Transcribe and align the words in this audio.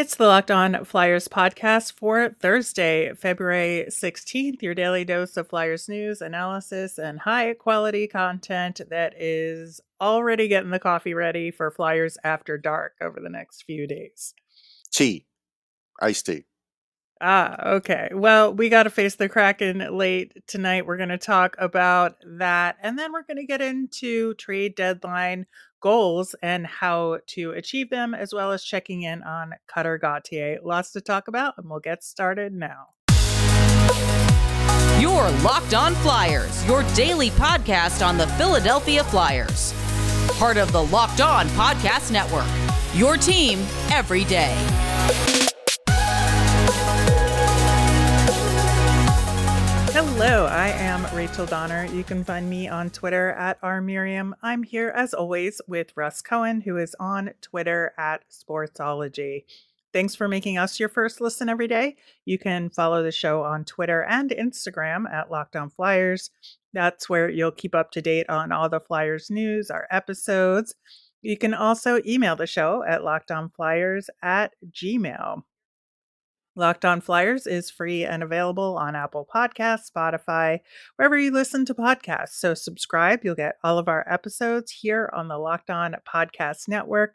It's 0.00 0.14
the 0.14 0.26
Locked 0.26 0.50
On 0.50 0.82
Flyers 0.86 1.28
podcast 1.28 1.92
for 1.92 2.30
Thursday, 2.30 3.12
February 3.12 3.84
16th, 3.90 4.62
your 4.62 4.74
daily 4.74 5.04
dose 5.04 5.36
of 5.36 5.50
Flyers 5.50 5.90
news, 5.90 6.22
analysis, 6.22 6.96
and 6.96 7.20
high 7.20 7.52
quality 7.52 8.06
content 8.06 8.80
that 8.88 9.12
is 9.20 9.78
already 10.00 10.48
getting 10.48 10.70
the 10.70 10.78
coffee 10.78 11.12
ready 11.12 11.50
for 11.50 11.70
Flyers 11.70 12.16
after 12.24 12.56
dark 12.56 12.94
over 13.02 13.20
the 13.20 13.28
next 13.28 13.64
few 13.64 13.86
days. 13.86 14.32
Tea, 14.90 15.26
iced 16.00 16.24
tea. 16.24 16.46
Ah, 17.20 17.72
okay. 17.72 18.08
Well, 18.14 18.54
we 18.54 18.70
got 18.70 18.84
to 18.84 18.90
face 18.90 19.16
the 19.16 19.28
Kraken 19.28 19.86
late 19.94 20.32
tonight. 20.46 20.86
We're 20.86 20.96
going 20.96 21.10
to 21.10 21.18
talk 21.18 21.56
about 21.58 22.16
that. 22.24 22.78
And 22.82 22.98
then 22.98 23.12
we're 23.12 23.24
going 23.24 23.36
to 23.36 23.44
get 23.44 23.60
into 23.60 24.32
trade 24.34 24.76
deadline 24.76 25.44
goals 25.80 26.34
and 26.42 26.66
how 26.66 27.18
to 27.28 27.52
achieve 27.52 27.90
them, 27.90 28.14
as 28.14 28.32
well 28.32 28.52
as 28.52 28.62
checking 28.62 29.02
in 29.02 29.22
on 29.22 29.54
Cutter 29.66 29.98
Gauthier. 29.98 30.58
Lots 30.62 30.92
to 30.92 31.00
talk 31.00 31.28
about, 31.28 31.54
and 31.56 31.68
we'll 31.68 31.80
get 31.80 32.04
started 32.04 32.52
now. 32.52 32.88
Your 35.00 35.30
Locked 35.42 35.74
On 35.74 35.94
Flyers, 35.96 36.64
your 36.66 36.82
daily 36.94 37.30
podcast 37.30 38.06
on 38.06 38.18
the 38.18 38.26
Philadelphia 38.28 39.02
Flyers. 39.04 39.72
Part 40.38 40.56
of 40.56 40.72
the 40.72 40.84
Locked 40.84 41.20
On 41.20 41.46
Podcast 41.48 42.10
Network. 42.12 42.46
Your 42.94 43.16
team 43.16 43.60
every 43.90 44.24
day. 44.24 44.56
Hello, 50.22 50.44
I 50.44 50.68
am 50.68 51.06
Rachel 51.16 51.46
Donner. 51.46 51.86
You 51.86 52.04
can 52.04 52.24
find 52.24 52.50
me 52.50 52.68
on 52.68 52.90
Twitter 52.90 53.30
at 53.30 53.58
rmiriam. 53.62 54.34
I'm 54.42 54.62
here 54.64 54.92
as 54.94 55.14
always 55.14 55.62
with 55.66 55.96
Russ 55.96 56.20
Cohen, 56.20 56.60
who 56.60 56.76
is 56.76 56.94
on 57.00 57.30
Twitter 57.40 57.94
at 57.96 58.24
Sportsology. 58.28 59.44
Thanks 59.94 60.14
for 60.14 60.28
making 60.28 60.58
us 60.58 60.78
your 60.78 60.90
first 60.90 61.22
listen 61.22 61.48
every 61.48 61.68
day. 61.68 61.96
You 62.26 62.38
can 62.38 62.68
follow 62.68 63.02
the 63.02 63.10
show 63.10 63.44
on 63.44 63.64
Twitter 63.64 64.04
and 64.04 64.28
Instagram 64.28 65.10
at 65.10 65.30
Locked 65.30 65.56
On 65.56 65.70
Flyers. 65.70 66.30
That's 66.74 67.08
where 67.08 67.30
you'll 67.30 67.50
keep 67.50 67.74
up 67.74 67.90
to 67.92 68.02
date 68.02 68.28
on 68.28 68.52
all 68.52 68.68
the 68.68 68.78
Flyers 68.78 69.30
news, 69.30 69.70
our 69.70 69.88
episodes. 69.90 70.74
You 71.22 71.38
can 71.38 71.54
also 71.54 71.98
email 72.06 72.36
the 72.36 72.46
show 72.46 72.84
at 72.86 73.00
lockedonflyers 73.00 74.08
at 74.22 74.52
gmail. 74.70 75.44
Locked 76.56 76.84
On 76.84 77.00
Flyers 77.00 77.46
is 77.46 77.70
free 77.70 78.04
and 78.04 78.22
available 78.22 78.76
on 78.76 78.96
Apple 78.96 79.26
Podcasts, 79.32 79.90
Spotify, 79.90 80.60
wherever 80.96 81.16
you 81.16 81.30
listen 81.30 81.64
to 81.66 81.74
podcasts. 81.74 82.34
So 82.34 82.54
subscribe. 82.54 83.20
You'll 83.24 83.34
get 83.34 83.56
all 83.62 83.78
of 83.78 83.88
our 83.88 84.04
episodes 84.10 84.72
here 84.72 85.10
on 85.12 85.28
the 85.28 85.38
Locked 85.38 85.70
On 85.70 85.94
Podcast 86.12 86.68
Network. 86.68 87.14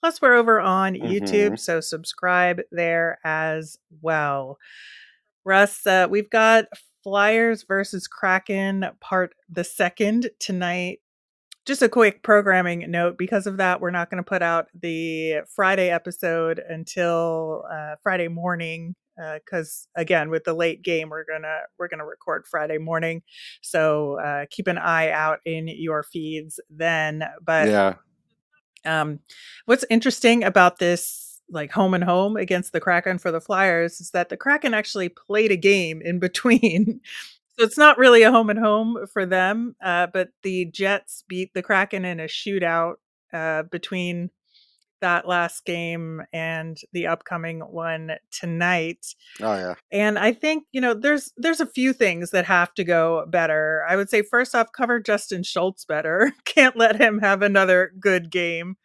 Plus, 0.00 0.22
we're 0.22 0.34
over 0.34 0.60
on 0.60 0.94
mm-hmm. 0.94 1.06
YouTube, 1.06 1.58
so 1.58 1.80
subscribe 1.80 2.60
there 2.70 3.18
as 3.24 3.76
well. 4.02 4.58
Russ, 5.44 5.86
uh, 5.86 6.06
we've 6.08 6.30
got 6.30 6.66
Flyers 7.02 7.64
versus 7.64 8.06
Kraken 8.06 8.86
part 9.00 9.34
the 9.48 9.64
second 9.64 10.30
tonight 10.38 11.00
just 11.66 11.82
a 11.82 11.88
quick 11.88 12.22
programming 12.22 12.90
note 12.90 13.18
because 13.18 13.46
of 13.46 13.56
that 13.56 13.80
we're 13.80 13.90
not 13.90 14.10
going 14.10 14.22
to 14.22 14.28
put 14.28 14.42
out 14.42 14.68
the 14.80 15.40
friday 15.54 15.90
episode 15.90 16.60
until 16.68 17.64
uh, 17.70 17.96
friday 18.02 18.28
morning 18.28 18.94
because 19.16 19.88
uh, 19.96 20.00
again 20.00 20.30
with 20.30 20.44
the 20.44 20.54
late 20.54 20.82
game 20.82 21.08
we're 21.08 21.24
gonna 21.24 21.60
we're 21.78 21.88
gonna 21.88 22.04
record 22.04 22.46
friday 22.46 22.78
morning. 22.78 23.22
So 23.62 24.18
uh, 24.20 24.46
keep 24.50 24.66
an 24.66 24.78
eye 24.78 25.10
out 25.10 25.40
in 25.44 25.68
your 25.68 26.02
feeds 26.02 26.60
then 26.70 27.24
but 27.44 27.68
yeah. 27.68 27.94
um 28.84 29.20
what's 29.64 29.84
interesting 29.90 30.44
about 30.44 30.78
this 30.78 31.40
like 31.48 31.70
home 31.70 31.94
and 31.94 32.02
home 32.02 32.36
against 32.36 32.72
the 32.72 32.80
kraken 32.80 33.18
for 33.18 33.30
the 33.30 33.40
flyers 33.40 34.00
is 34.00 34.10
that 34.10 34.28
the 34.28 34.36
kraken 34.36 34.74
actually 34.74 35.08
played 35.08 35.52
a 35.52 35.56
game 35.56 36.02
in 36.02 36.18
between 36.18 37.00
So 37.58 37.64
it's 37.64 37.78
not 37.78 37.98
really 37.98 38.22
a 38.22 38.30
home 38.30 38.50
and 38.50 38.58
home 38.58 39.06
for 39.12 39.24
them, 39.24 39.76
uh, 39.82 40.08
but 40.12 40.28
the 40.42 40.66
Jets 40.66 41.24
beat 41.26 41.54
the 41.54 41.62
Kraken 41.62 42.04
in 42.04 42.20
a 42.20 42.24
shootout 42.24 42.96
uh, 43.32 43.62
between 43.64 44.30
that 45.00 45.28
last 45.28 45.64
game 45.64 46.22
and 46.32 46.78
the 46.92 47.06
upcoming 47.06 47.60
one 47.60 48.12
tonight. 48.30 49.06
Oh 49.40 49.54
yeah. 49.54 49.74
And 49.90 50.18
I 50.18 50.32
think, 50.32 50.64
you 50.72 50.80
know, 50.80 50.94
there's 50.94 51.32
there's 51.36 51.60
a 51.60 51.66
few 51.66 51.92
things 51.92 52.30
that 52.30 52.44
have 52.46 52.74
to 52.74 52.84
go 52.84 53.24
better. 53.28 53.84
I 53.88 53.96
would 53.96 54.10
say 54.10 54.22
first 54.22 54.54
off 54.54 54.72
cover 54.72 55.00
Justin 55.00 55.42
Schultz 55.42 55.84
better. 55.84 56.32
Can't 56.44 56.76
let 56.76 57.00
him 57.00 57.20
have 57.20 57.42
another 57.42 57.92
good 58.00 58.30
game 58.30 58.76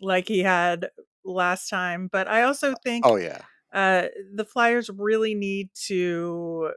like 0.00 0.28
he 0.28 0.40
had 0.40 0.88
last 1.24 1.68
time, 1.68 2.08
but 2.12 2.28
I 2.28 2.42
also 2.42 2.74
think 2.82 3.06
Oh 3.06 3.16
yeah. 3.16 3.42
Uh, 3.72 4.06
the 4.32 4.44
Flyers 4.44 4.88
really 4.88 5.34
need 5.34 5.68
to 5.86 6.70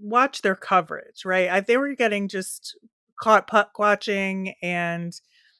watch 0.00 0.42
their 0.42 0.54
coverage, 0.54 1.24
right? 1.24 1.48
I, 1.48 1.60
they 1.60 1.76
were 1.76 1.94
getting 1.94 2.28
just 2.28 2.76
caught 3.20 3.46
puck 3.46 3.78
watching 3.78 4.54
and 4.62 5.12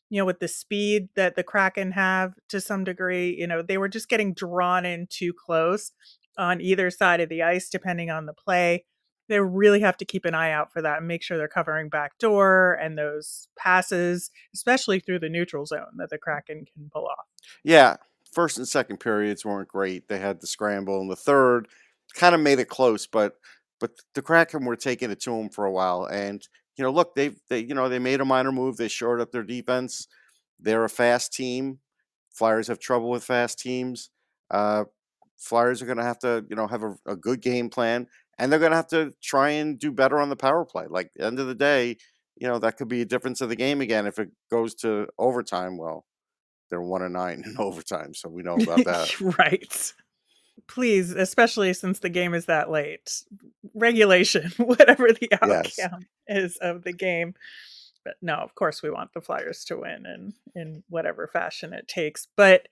you 0.08 0.18
know 0.18 0.24
with 0.24 0.40
the 0.40 0.48
speed 0.48 1.08
that 1.14 1.36
the 1.36 1.42
kraken 1.42 1.92
have 1.92 2.32
to 2.48 2.58
some 2.58 2.84
degree 2.84 3.36
you 3.38 3.46
know 3.46 3.60
they 3.60 3.76
were 3.76 3.88
just 3.88 4.08
getting 4.08 4.32
drawn 4.32 4.86
in 4.86 5.06
too 5.10 5.32
close 5.32 5.92
on 6.38 6.60
either 6.60 6.90
side 6.90 7.20
of 7.20 7.28
the 7.28 7.42
ice 7.42 7.68
depending 7.68 8.10
on 8.10 8.26
the 8.26 8.32
play. 8.32 8.84
They 9.28 9.38
really 9.40 9.80
have 9.80 9.96
to 9.98 10.04
keep 10.04 10.24
an 10.24 10.34
eye 10.34 10.50
out 10.50 10.72
for 10.72 10.82
that 10.82 10.98
and 10.98 11.06
make 11.06 11.22
sure 11.22 11.36
they're 11.36 11.46
covering 11.46 11.88
back 11.88 12.18
door 12.18 12.78
and 12.82 12.98
those 12.98 13.46
passes 13.56 14.30
especially 14.54 15.00
through 15.00 15.20
the 15.20 15.28
neutral 15.28 15.66
zone 15.66 15.96
that 15.98 16.10
the 16.10 16.18
kraken 16.18 16.64
can 16.64 16.90
pull 16.92 17.06
off. 17.06 17.26
Yeah 17.62 17.96
first 18.32 18.58
and 18.58 18.66
second 18.66 18.98
periods 18.98 19.44
weren't 19.44 19.68
great. 19.68 20.08
They 20.08 20.18
had 20.18 20.40
the 20.40 20.46
scramble 20.46 21.00
in 21.00 21.08
the 21.08 21.16
third 21.16 21.68
kind 22.14 22.34
of 22.34 22.40
made 22.40 22.58
it 22.58 22.68
close 22.68 23.06
but 23.06 23.36
but 23.80 23.92
the 24.14 24.22
Kraken 24.22 24.64
were 24.64 24.76
taking 24.76 25.10
it 25.10 25.20
to 25.20 25.34
him 25.34 25.48
for 25.48 25.64
a 25.64 25.72
while, 25.72 26.04
and 26.04 26.46
you 26.76 26.84
know, 26.84 26.90
look, 26.90 27.14
they've 27.14 27.36
they 27.48 27.60
you 27.60 27.74
know 27.74 27.88
they 27.88 27.98
made 27.98 28.20
a 28.20 28.24
minor 28.24 28.52
move. 28.52 28.76
They 28.76 28.88
shored 28.88 29.20
up 29.20 29.32
their 29.32 29.42
defense. 29.42 30.06
They're 30.60 30.84
a 30.84 30.88
fast 30.88 31.32
team. 31.32 31.78
Flyers 32.32 32.68
have 32.68 32.78
trouble 32.78 33.10
with 33.10 33.24
fast 33.24 33.58
teams. 33.58 34.10
Uh, 34.50 34.84
Flyers 35.36 35.82
are 35.82 35.86
going 35.86 35.98
to 35.98 36.04
have 36.04 36.18
to 36.20 36.44
you 36.48 36.56
know 36.56 36.66
have 36.66 36.82
a, 36.82 36.94
a 37.06 37.16
good 37.16 37.40
game 37.40 37.70
plan, 37.70 38.06
and 38.38 38.52
they're 38.52 38.58
going 38.58 38.72
to 38.72 38.76
have 38.76 38.88
to 38.88 39.14
try 39.22 39.50
and 39.50 39.78
do 39.78 39.90
better 39.90 40.20
on 40.20 40.28
the 40.28 40.36
power 40.36 40.64
play. 40.64 40.86
Like 40.88 41.10
end 41.18 41.38
of 41.38 41.46
the 41.46 41.54
day, 41.54 41.96
you 42.36 42.46
know 42.46 42.58
that 42.58 42.76
could 42.76 42.88
be 42.88 43.00
a 43.00 43.06
difference 43.06 43.40
of 43.40 43.48
the 43.48 43.56
game 43.56 43.80
again 43.80 44.06
if 44.06 44.18
it 44.18 44.30
goes 44.50 44.74
to 44.76 45.08
overtime. 45.18 45.78
Well, 45.78 46.04
they're 46.68 46.82
one 46.82 47.02
and 47.02 47.14
nine 47.14 47.42
in 47.46 47.56
overtime, 47.58 48.14
so 48.14 48.28
we 48.28 48.42
know 48.42 48.56
about 48.56 48.84
that. 48.84 49.20
right 49.38 49.92
please, 50.70 51.10
especially 51.10 51.74
since 51.74 51.98
the 51.98 52.08
game 52.08 52.32
is 52.32 52.46
that 52.46 52.70
late, 52.70 53.24
regulation, 53.74 54.52
whatever 54.56 55.08
the 55.12 55.28
outcome 55.32 55.62
yes. 55.76 55.80
is 56.28 56.56
of 56.58 56.84
the 56.84 56.92
game. 56.92 57.34
But 58.04 58.14
no, 58.22 58.34
of 58.34 58.54
course, 58.54 58.82
we 58.82 58.90
want 58.90 59.12
the 59.12 59.20
Flyers 59.20 59.64
to 59.66 59.76
win 59.76 60.06
in 60.06 60.32
in 60.54 60.82
whatever 60.88 61.28
fashion 61.28 61.72
it 61.74 61.88
takes. 61.88 62.28
But 62.36 62.68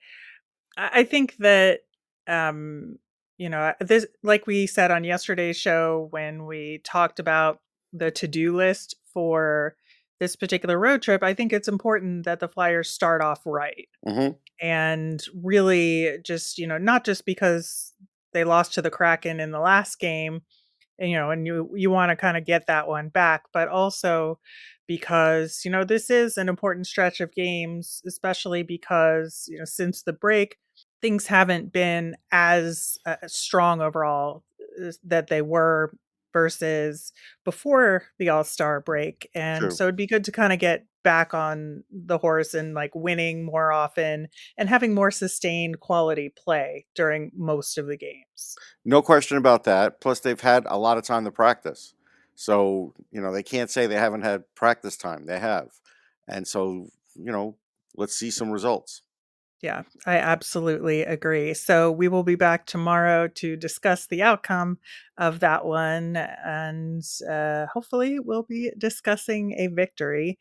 I 0.77 1.03
think 1.03 1.35
that 1.37 1.81
um, 2.25 2.97
you 3.37 3.49
know 3.49 3.73
this, 3.79 4.07
like 4.23 4.47
we 4.47 4.65
said 4.65 4.91
on 4.91 5.03
yesterday's 5.03 5.57
show 5.57 6.07
when 6.11 6.45
we 6.45 6.81
talked 6.83 7.19
about 7.19 7.59
the 7.93 8.11
to 8.11 8.27
do 8.27 8.55
list 8.55 8.95
for 9.13 9.75
this 10.19 10.35
particular 10.35 10.77
road 10.77 11.01
trip, 11.01 11.23
I 11.23 11.33
think 11.33 11.53
it's 11.53 11.67
important 11.67 12.25
that 12.25 12.39
the 12.39 12.47
Flyers 12.47 12.89
start 12.89 13.21
off 13.21 13.41
right. 13.45 13.87
Mm-hmm. 14.07 14.33
And 14.61 15.23
really 15.33 16.17
just, 16.23 16.57
you 16.57 16.67
know, 16.67 16.77
not 16.77 17.05
just 17.05 17.25
because 17.25 17.88
they 18.33 18.43
lost 18.43 18.73
to 18.75 18.81
the 18.81 18.89
Kraken 18.91 19.39
in 19.39 19.51
the 19.51 19.59
last 19.59 19.99
game, 19.99 20.41
and, 20.99 21.09
you 21.11 21.17
know, 21.17 21.31
and 21.31 21.45
you 21.47 21.71
you 21.75 21.89
want 21.91 22.09
to 22.11 22.15
kind 22.15 22.37
of 22.37 22.45
get 22.45 22.67
that 22.67 22.87
one 22.87 23.09
back, 23.09 23.43
but 23.53 23.67
also 23.69 24.39
because, 24.87 25.61
you 25.65 25.71
know, 25.71 25.83
this 25.83 26.09
is 26.09 26.37
an 26.37 26.49
important 26.49 26.87
stretch 26.87 27.21
of 27.21 27.33
games, 27.35 28.01
especially 28.07 28.63
because, 28.63 29.45
you 29.49 29.59
know, 29.59 29.65
since 29.65 30.03
the 30.03 30.13
break, 30.13 30.57
things 31.01 31.27
haven't 31.27 31.71
been 31.71 32.15
as 32.31 32.97
uh, 33.05 33.15
strong 33.27 33.81
overall 33.81 34.43
uh, 34.83 34.91
that 35.03 35.27
they 35.27 35.41
were 35.41 35.93
versus 36.33 37.11
before 37.43 38.03
the 38.17 38.29
All 38.29 38.43
Star 38.43 38.81
break. 38.81 39.29
And 39.33 39.61
True. 39.61 39.71
so 39.71 39.83
it'd 39.85 39.95
be 39.95 40.07
good 40.07 40.23
to 40.25 40.31
kind 40.31 40.53
of 40.53 40.59
get 40.59 40.85
back 41.03 41.33
on 41.33 41.83
the 41.91 42.17
horse 42.17 42.53
and 42.53 42.73
like 42.73 42.93
winning 42.93 43.45
more 43.45 43.71
often 43.71 44.27
and 44.57 44.69
having 44.69 44.93
more 44.93 45.11
sustained 45.11 45.79
quality 45.79 46.29
play 46.29 46.85
during 46.93 47.31
most 47.35 47.77
of 47.77 47.87
the 47.87 47.97
games. 47.97 48.55
No 48.83 49.01
question 49.01 49.37
about 49.37 49.63
that. 49.63 50.01
Plus, 50.01 50.19
they've 50.19 50.39
had 50.39 50.65
a 50.67 50.77
lot 50.77 50.97
of 50.97 51.03
time 51.03 51.25
to 51.25 51.31
practice. 51.31 51.93
So, 52.35 52.93
you 53.11 53.21
know, 53.21 53.33
they 53.33 53.43
can't 53.43 53.69
say 53.69 53.85
they 53.87 53.95
haven't 53.95 54.21
had 54.21 54.43
practice 54.55 54.97
time. 54.97 55.25
They 55.25 55.39
have. 55.39 55.69
And 56.27 56.47
so, 56.47 56.87
you 57.15 57.31
know, 57.31 57.57
let's 57.95 58.15
see 58.15 58.31
some 58.31 58.51
results. 58.51 59.01
Yeah, 59.61 59.83
I 60.05 60.15
absolutely 60.17 61.01
agree. 61.01 61.53
So 61.53 61.91
we 61.91 62.07
will 62.07 62.23
be 62.23 62.35
back 62.35 62.65
tomorrow 62.65 63.27
to 63.27 63.57
discuss 63.57 64.07
the 64.07 64.21
outcome 64.23 64.77
of 65.17 65.41
that 65.41 65.65
one. 65.65 66.15
And 66.15 67.03
uh, 67.29 67.65
hopefully, 67.73 68.19
we'll 68.19 68.43
be 68.43 68.71
discussing 68.77 69.53
a 69.59 69.67
victory. 69.67 70.39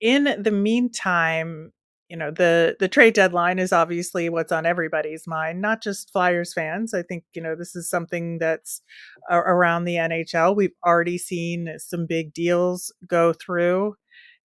In 0.00 0.36
the 0.40 0.52
meantime, 0.52 1.72
you 2.08 2.16
know 2.16 2.30
the 2.32 2.76
the 2.80 2.88
trade 2.88 3.14
deadline 3.14 3.60
is 3.60 3.72
obviously 3.72 4.28
what's 4.28 4.50
on 4.50 4.66
everybody's 4.66 5.28
mind 5.28 5.60
not 5.62 5.80
just 5.80 6.10
flyers 6.10 6.52
fans 6.52 6.92
i 6.92 7.02
think 7.02 7.22
you 7.34 7.40
know 7.40 7.54
this 7.54 7.76
is 7.76 7.88
something 7.88 8.38
that's 8.40 8.82
around 9.30 9.84
the 9.84 9.94
nhl 9.94 10.56
we've 10.56 10.74
already 10.84 11.16
seen 11.16 11.72
some 11.78 12.06
big 12.06 12.34
deals 12.34 12.92
go 13.06 13.32
through 13.32 13.94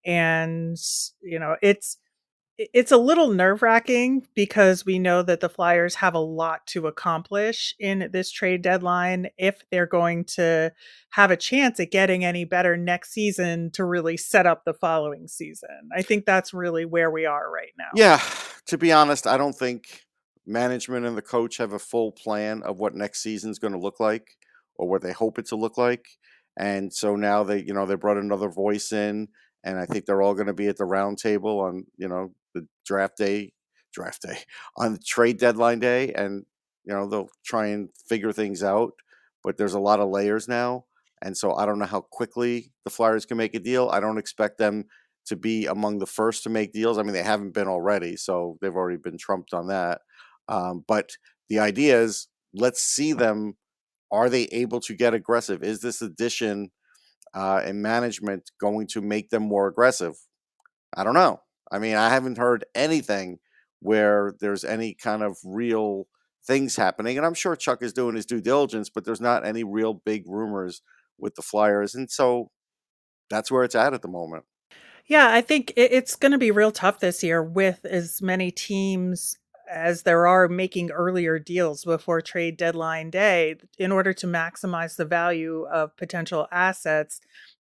and 0.04 0.76
you 1.22 1.38
know 1.38 1.56
it's 1.62 1.98
it's 2.58 2.92
a 2.92 2.96
little 2.96 3.28
nerve 3.28 3.62
wracking 3.62 4.26
because 4.34 4.84
we 4.84 4.98
know 4.98 5.22
that 5.22 5.40
the 5.40 5.48
Flyers 5.48 5.96
have 5.96 6.14
a 6.14 6.18
lot 6.18 6.66
to 6.68 6.86
accomplish 6.86 7.74
in 7.78 8.10
this 8.12 8.30
trade 8.30 8.62
deadline 8.62 9.28
if 9.38 9.62
they're 9.70 9.86
going 9.86 10.24
to 10.24 10.72
have 11.10 11.30
a 11.30 11.36
chance 11.36 11.80
at 11.80 11.90
getting 11.90 12.24
any 12.24 12.44
better 12.44 12.76
next 12.76 13.12
season 13.12 13.70
to 13.72 13.84
really 13.84 14.16
set 14.16 14.46
up 14.46 14.64
the 14.64 14.74
following 14.74 15.28
season. 15.28 15.88
I 15.96 16.02
think 16.02 16.26
that's 16.26 16.52
really 16.52 16.84
where 16.84 17.10
we 17.10 17.26
are 17.26 17.50
right 17.50 17.72
now. 17.78 17.90
Yeah. 17.94 18.20
To 18.66 18.78
be 18.78 18.92
honest, 18.92 19.26
I 19.26 19.36
don't 19.36 19.56
think 19.56 20.02
management 20.46 21.06
and 21.06 21.16
the 21.16 21.22
coach 21.22 21.56
have 21.56 21.72
a 21.72 21.78
full 21.78 22.12
plan 22.12 22.62
of 22.62 22.78
what 22.78 22.94
next 22.94 23.22
season's 23.22 23.58
going 23.58 23.72
to 23.72 23.78
look 23.78 23.98
like 23.98 24.36
or 24.76 24.88
what 24.88 25.02
they 25.02 25.12
hope 25.12 25.38
it 25.38 25.46
to 25.46 25.56
look 25.56 25.78
like. 25.78 26.04
And 26.58 26.92
so 26.92 27.16
now 27.16 27.44
they, 27.44 27.62
you 27.62 27.72
know, 27.72 27.86
they 27.86 27.94
brought 27.94 28.18
another 28.18 28.50
voice 28.50 28.92
in 28.92 29.28
and 29.64 29.78
I 29.78 29.86
think 29.86 30.04
they're 30.04 30.22
all 30.22 30.34
going 30.34 30.46
to 30.46 30.52
be 30.52 30.66
at 30.66 30.76
the 30.76 30.84
round 30.84 31.18
table 31.18 31.60
on, 31.60 31.84
you 31.96 32.08
know, 32.08 32.32
the 32.54 32.66
draft 32.84 33.16
day, 33.16 33.52
draft 33.92 34.22
day 34.22 34.38
on 34.76 34.98
trade 35.06 35.38
deadline 35.38 35.78
day, 35.78 36.12
and 36.12 36.44
you 36.84 36.94
know 36.94 37.08
they'll 37.08 37.30
try 37.44 37.66
and 37.66 37.88
figure 38.08 38.32
things 38.32 38.62
out. 38.62 38.92
But 39.44 39.56
there's 39.56 39.74
a 39.74 39.80
lot 39.80 40.00
of 40.00 40.08
layers 40.08 40.48
now, 40.48 40.84
and 41.22 41.36
so 41.36 41.54
I 41.54 41.66
don't 41.66 41.78
know 41.78 41.86
how 41.86 42.00
quickly 42.00 42.72
the 42.84 42.90
Flyers 42.90 43.26
can 43.26 43.36
make 43.36 43.54
a 43.54 43.60
deal. 43.60 43.88
I 43.90 44.00
don't 44.00 44.18
expect 44.18 44.58
them 44.58 44.84
to 45.26 45.36
be 45.36 45.66
among 45.66 45.98
the 45.98 46.06
first 46.06 46.42
to 46.44 46.50
make 46.50 46.72
deals. 46.72 46.98
I 46.98 47.02
mean, 47.02 47.12
they 47.12 47.22
haven't 47.22 47.54
been 47.54 47.68
already, 47.68 48.16
so 48.16 48.58
they've 48.60 48.74
already 48.74 48.98
been 48.98 49.18
trumped 49.18 49.54
on 49.54 49.68
that. 49.68 50.00
Um, 50.48 50.84
but 50.86 51.10
the 51.48 51.60
idea 51.60 52.00
is, 52.00 52.28
let's 52.52 52.82
see 52.82 53.12
them. 53.12 53.56
Are 54.10 54.28
they 54.28 54.44
able 54.46 54.80
to 54.80 54.94
get 54.94 55.14
aggressive? 55.14 55.62
Is 55.62 55.80
this 55.80 56.02
addition 56.02 56.70
uh, 57.34 57.60
and 57.64 57.82
management 57.82 58.50
going 58.60 58.86
to 58.88 59.00
make 59.00 59.30
them 59.30 59.42
more 59.42 59.66
aggressive? 59.66 60.16
I 60.94 61.04
don't 61.04 61.14
know. 61.14 61.40
I 61.70 61.78
mean, 61.78 61.96
I 61.96 62.10
haven't 62.10 62.38
heard 62.38 62.64
anything 62.74 63.38
where 63.80 64.34
there's 64.40 64.64
any 64.64 64.94
kind 64.94 65.22
of 65.22 65.36
real 65.44 66.06
things 66.44 66.76
happening. 66.76 67.16
And 67.16 67.26
I'm 67.26 67.34
sure 67.34 67.56
Chuck 67.56 67.82
is 67.82 67.92
doing 67.92 68.14
his 68.14 68.26
due 68.26 68.40
diligence, 68.40 68.90
but 68.90 69.04
there's 69.04 69.20
not 69.20 69.46
any 69.46 69.64
real 69.64 69.94
big 69.94 70.24
rumors 70.26 70.82
with 71.18 71.34
the 71.34 71.42
Flyers. 71.42 71.94
And 71.94 72.10
so 72.10 72.50
that's 73.30 73.50
where 73.50 73.64
it's 73.64 73.74
at 73.74 73.94
at 73.94 74.02
the 74.02 74.08
moment. 74.08 74.44
Yeah, 75.06 75.30
I 75.30 75.40
think 75.40 75.72
it's 75.76 76.14
going 76.14 76.32
to 76.32 76.38
be 76.38 76.50
real 76.50 76.70
tough 76.70 77.00
this 77.00 77.22
year 77.24 77.42
with 77.42 77.84
as 77.84 78.22
many 78.22 78.50
teams 78.50 79.36
as 79.72 80.02
there 80.02 80.26
are 80.26 80.48
making 80.48 80.90
earlier 80.90 81.38
deals 81.38 81.84
before 81.84 82.20
trade 82.20 82.56
deadline 82.56 83.10
day 83.10 83.56
in 83.78 83.90
order 83.90 84.12
to 84.12 84.26
maximize 84.26 84.96
the 84.96 85.04
value 85.04 85.66
of 85.72 85.96
potential 85.96 86.46
assets 86.52 87.20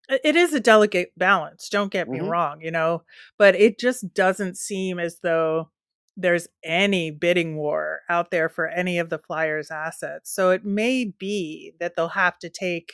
it 0.10 0.36
is 0.36 0.54
a 0.54 0.60
delicate 0.60 1.12
balance 1.18 1.69
don't 1.69 1.92
get 1.92 2.10
me 2.10 2.19
mm-hmm. 2.19 2.30
wrong 2.30 2.62
you 2.62 2.72
know 2.72 3.04
but 3.38 3.56
it 3.56 3.80
just 3.80 4.13
doesn't 4.13 4.58
seem 4.58 5.00
as 5.00 5.19
though 5.24 5.69
there's 6.18 6.48
any 6.63 7.10
bidding 7.10 7.56
war 7.56 8.02
out 8.10 8.31
there 8.31 8.50
for 8.50 8.68
any 8.68 9.00
of 9.00 9.10
the 9.10 9.19
flyers 9.19 9.72
assets 9.72 10.34
so 10.34 10.52
it 10.52 10.66
may 10.66 11.06
be 11.06 11.74
that 11.80 11.96
they'll 11.96 12.10
have 12.10 12.38
to 12.38 12.50
take 12.50 12.94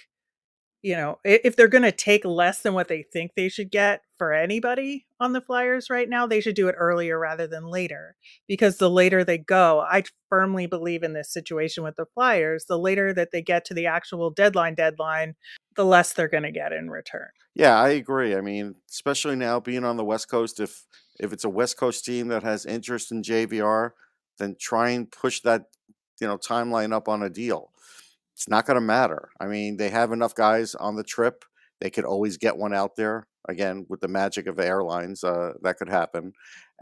you 0.83 0.95
know, 0.95 1.19
if 1.23 1.55
they're 1.55 1.67
going 1.67 1.83
to 1.83 1.91
take 1.91 2.23
less 2.23 2.61
than 2.61 2.73
what 2.73 2.87
they 2.87 3.03
think 3.03 3.31
they 3.35 3.49
should 3.49 3.71
get 3.71 4.03
for 4.17 4.33
anybody 4.33 5.05
on 5.19 5.33
the 5.33 5.41
Flyers 5.41 5.89
right 5.89 6.09
now, 6.09 6.27
they 6.27 6.41
should 6.41 6.55
do 6.55 6.67
it 6.67 6.75
earlier 6.77 7.19
rather 7.19 7.47
than 7.47 7.65
later. 7.65 8.15
Because 8.47 8.77
the 8.77 8.89
later 8.89 9.23
they 9.23 9.37
go, 9.37 9.81
I 9.81 10.03
firmly 10.29 10.67
believe 10.67 11.03
in 11.03 11.13
this 11.13 11.31
situation 11.31 11.83
with 11.83 11.95
the 11.95 12.05
Flyers, 12.13 12.65
the 12.67 12.79
later 12.79 13.13
that 13.13 13.29
they 13.31 13.41
get 13.41 13.65
to 13.65 13.73
the 13.73 13.85
actual 13.85 14.29
deadline 14.29 14.75
deadline, 14.75 15.35
the 15.75 15.85
less 15.85 16.13
they're 16.13 16.27
going 16.27 16.43
to 16.43 16.51
get 16.51 16.73
in 16.73 16.89
return. 16.89 17.29
Yeah, 17.55 17.79
I 17.79 17.89
agree. 17.89 18.35
I 18.35 18.41
mean, 18.41 18.75
especially 18.89 19.35
now 19.35 19.59
being 19.59 19.83
on 19.83 19.97
the 19.97 20.05
West 20.05 20.29
Coast, 20.29 20.59
if 20.59 20.85
if 21.19 21.33
it's 21.33 21.43
a 21.43 21.49
West 21.49 21.77
Coast 21.77 22.05
team 22.05 22.27
that 22.27 22.43
has 22.43 22.65
interest 22.65 23.11
in 23.11 23.23
JVR, 23.23 23.91
then 24.37 24.55
try 24.59 24.91
and 24.91 25.11
push 25.11 25.41
that 25.41 25.65
you 26.21 26.27
know 26.27 26.37
timeline 26.37 26.93
up 26.93 27.07
on 27.07 27.23
a 27.23 27.29
deal 27.29 27.71
it's 28.37 28.47
not 28.47 28.67
going 28.67 28.75
to 28.75 28.81
matter. 28.81 29.31
I 29.39 29.47
mean, 29.47 29.77
they 29.77 29.89
have 29.89 30.11
enough 30.11 30.35
guys 30.35 30.75
on 30.75 30.95
the 30.95 31.03
trip. 31.03 31.43
They 31.81 31.89
could 31.89 32.05
always 32.05 32.37
get 32.37 32.55
one 32.55 32.71
out 32.71 32.95
there. 32.95 33.25
Again, 33.47 33.85
with 33.89 34.01
the 34.01 34.07
magic 34.07 34.47
of 34.47 34.59
airlines, 34.59 35.23
uh, 35.23 35.53
that 35.61 35.77
could 35.77 35.89
happen. 35.89 36.33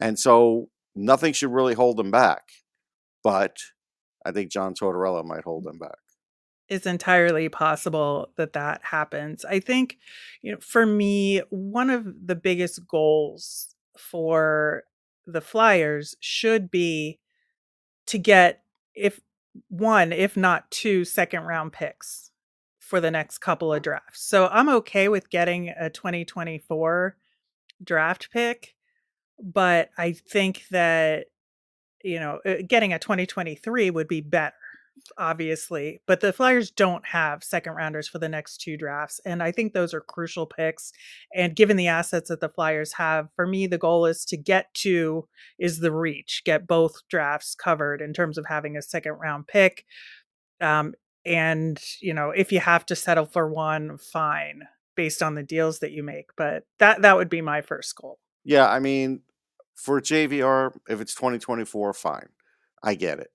And 0.02 0.18
so 0.18 0.70
nothing 0.96 1.34
should 1.34 1.52
really 1.52 1.74
hold 1.74 1.98
them 1.98 2.12
back. 2.12 2.44
But 3.24 3.58
I 4.26 4.32
think 4.32 4.52
John 4.52 4.74
Tortorella 4.74 5.24
might 5.24 5.44
hold 5.44 5.64
them 5.64 5.78
back. 5.78 5.98
It's 6.68 6.88
entirely 6.88 7.48
possible 7.48 8.32
that 8.38 8.54
that 8.54 8.82
happens. 8.84 9.46
I 9.46 9.60
think, 9.60 9.98
you 10.42 10.52
know, 10.52 10.58
for 10.60 10.86
me, 10.86 11.42
one 11.50 11.92
of 11.92 12.06
the 12.26 12.36
biggest 12.36 12.88
goals 12.88 13.76
for 13.98 14.84
the 15.28 15.42
Flyers 15.42 16.16
should 16.20 16.72
be 16.72 17.20
to 18.08 18.18
get 18.18 18.64
if 18.96 19.22
one, 19.70 20.12
if 20.12 20.36
not 20.36 20.70
two 20.72 21.06
second 21.06 21.44
round 21.44 21.72
picks 21.72 22.32
for 22.86 23.02
the 23.02 23.12
next 23.12 23.40
couple 23.40 23.74
of 23.74 23.82
drafts. 23.82 24.22
So 24.22 24.48
I'm 24.48 24.70
okay 24.70 25.10
with 25.10 25.30
getting 25.30 25.70
a 25.70 25.90
2024 25.90 27.18
draft 27.84 28.30
pick, 28.32 28.76
but 29.44 29.90
I 29.98 30.12
think 30.14 30.66
that, 30.70 31.26
you 32.04 32.20
know, 32.20 32.40
uh, 32.46 32.58
getting 32.68 32.94
a 32.94 33.00
2023 33.00 33.90
would 33.90 34.08
be 34.08 34.22
better 34.22 34.54
obviously, 35.18 36.02
but 36.08 36.22
the 36.22 36.34
Flyers 36.34 36.72
don't 36.72 37.06
have 37.06 37.44
second 37.44 37.74
rounders 37.74 38.08
for 38.08 38.20
the 38.20 38.30
next 38.30 38.62
two 38.62 38.78
drafts. 38.78 39.20
And 39.26 39.44
I 39.44 39.52
think 39.52 39.74
those 39.74 39.94
are 39.94 40.02
crucial 40.02 40.46
picks. 40.46 40.92
And 41.34 41.56
given 41.56 41.78
the 41.78 41.88
assets 41.88 42.30
that 42.30 42.40
the 42.40 42.50
Flyers 42.50 42.94
have, 42.94 43.28
for 43.36 43.46
me, 43.46 43.68
the 43.68 43.78
goal 43.78 44.06
is 44.06 44.26
to 44.26 44.38
get 44.38 44.74
to 44.76 45.28
is 45.60 45.80
the 45.80 45.92
reach, 45.92 46.44
get 46.46 46.68
both 46.68 46.96
drafts 47.10 47.56
covered 47.56 48.02
in 48.02 48.14
terms 48.14 48.38
of 48.38 48.46
having 48.48 48.78
a 48.78 48.82
second 48.82 49.14
round 49.14 49.48
pick. 49.48 49.86
Um, 50.62 50.94
and, 51.26 51.82
you 52.02 52.14
know, 52.14 52.32
if 52.32 52.52
you 52.52 52.60
have 52.60 52.86
to 52.88 52.96
settle 52.96 53.26
for 53.26 53.50
one, 53.50 53.98
fine, 53.98 54.68
based 54.96 55.22
on 55.24 55.36
the 55.36 55.44
deals 55.44 55.80
that 55.80 55.92
you 55.92 56.04
make. 56.04 56.28
But 56.38 56.64
that 56.80 57.02
that 57.02 57.18
would 57.18 57.30
be 57.30 57.42
my 57.42 57.62
first 57.62 57.96
goal. 57.96 58.20
Yeah, 58.44 58.70
I 58.70 58.80
mean, 58.80 59.22
for 59.76 60.00
JVR, 60.02 60.76
if 60.88 61.02
it's 61.02 61.16
2024, 61.16 61.94
fine. 61.94 62.30
I 62.84 62.96
get 62.96 63.20
it. 63.20 63.32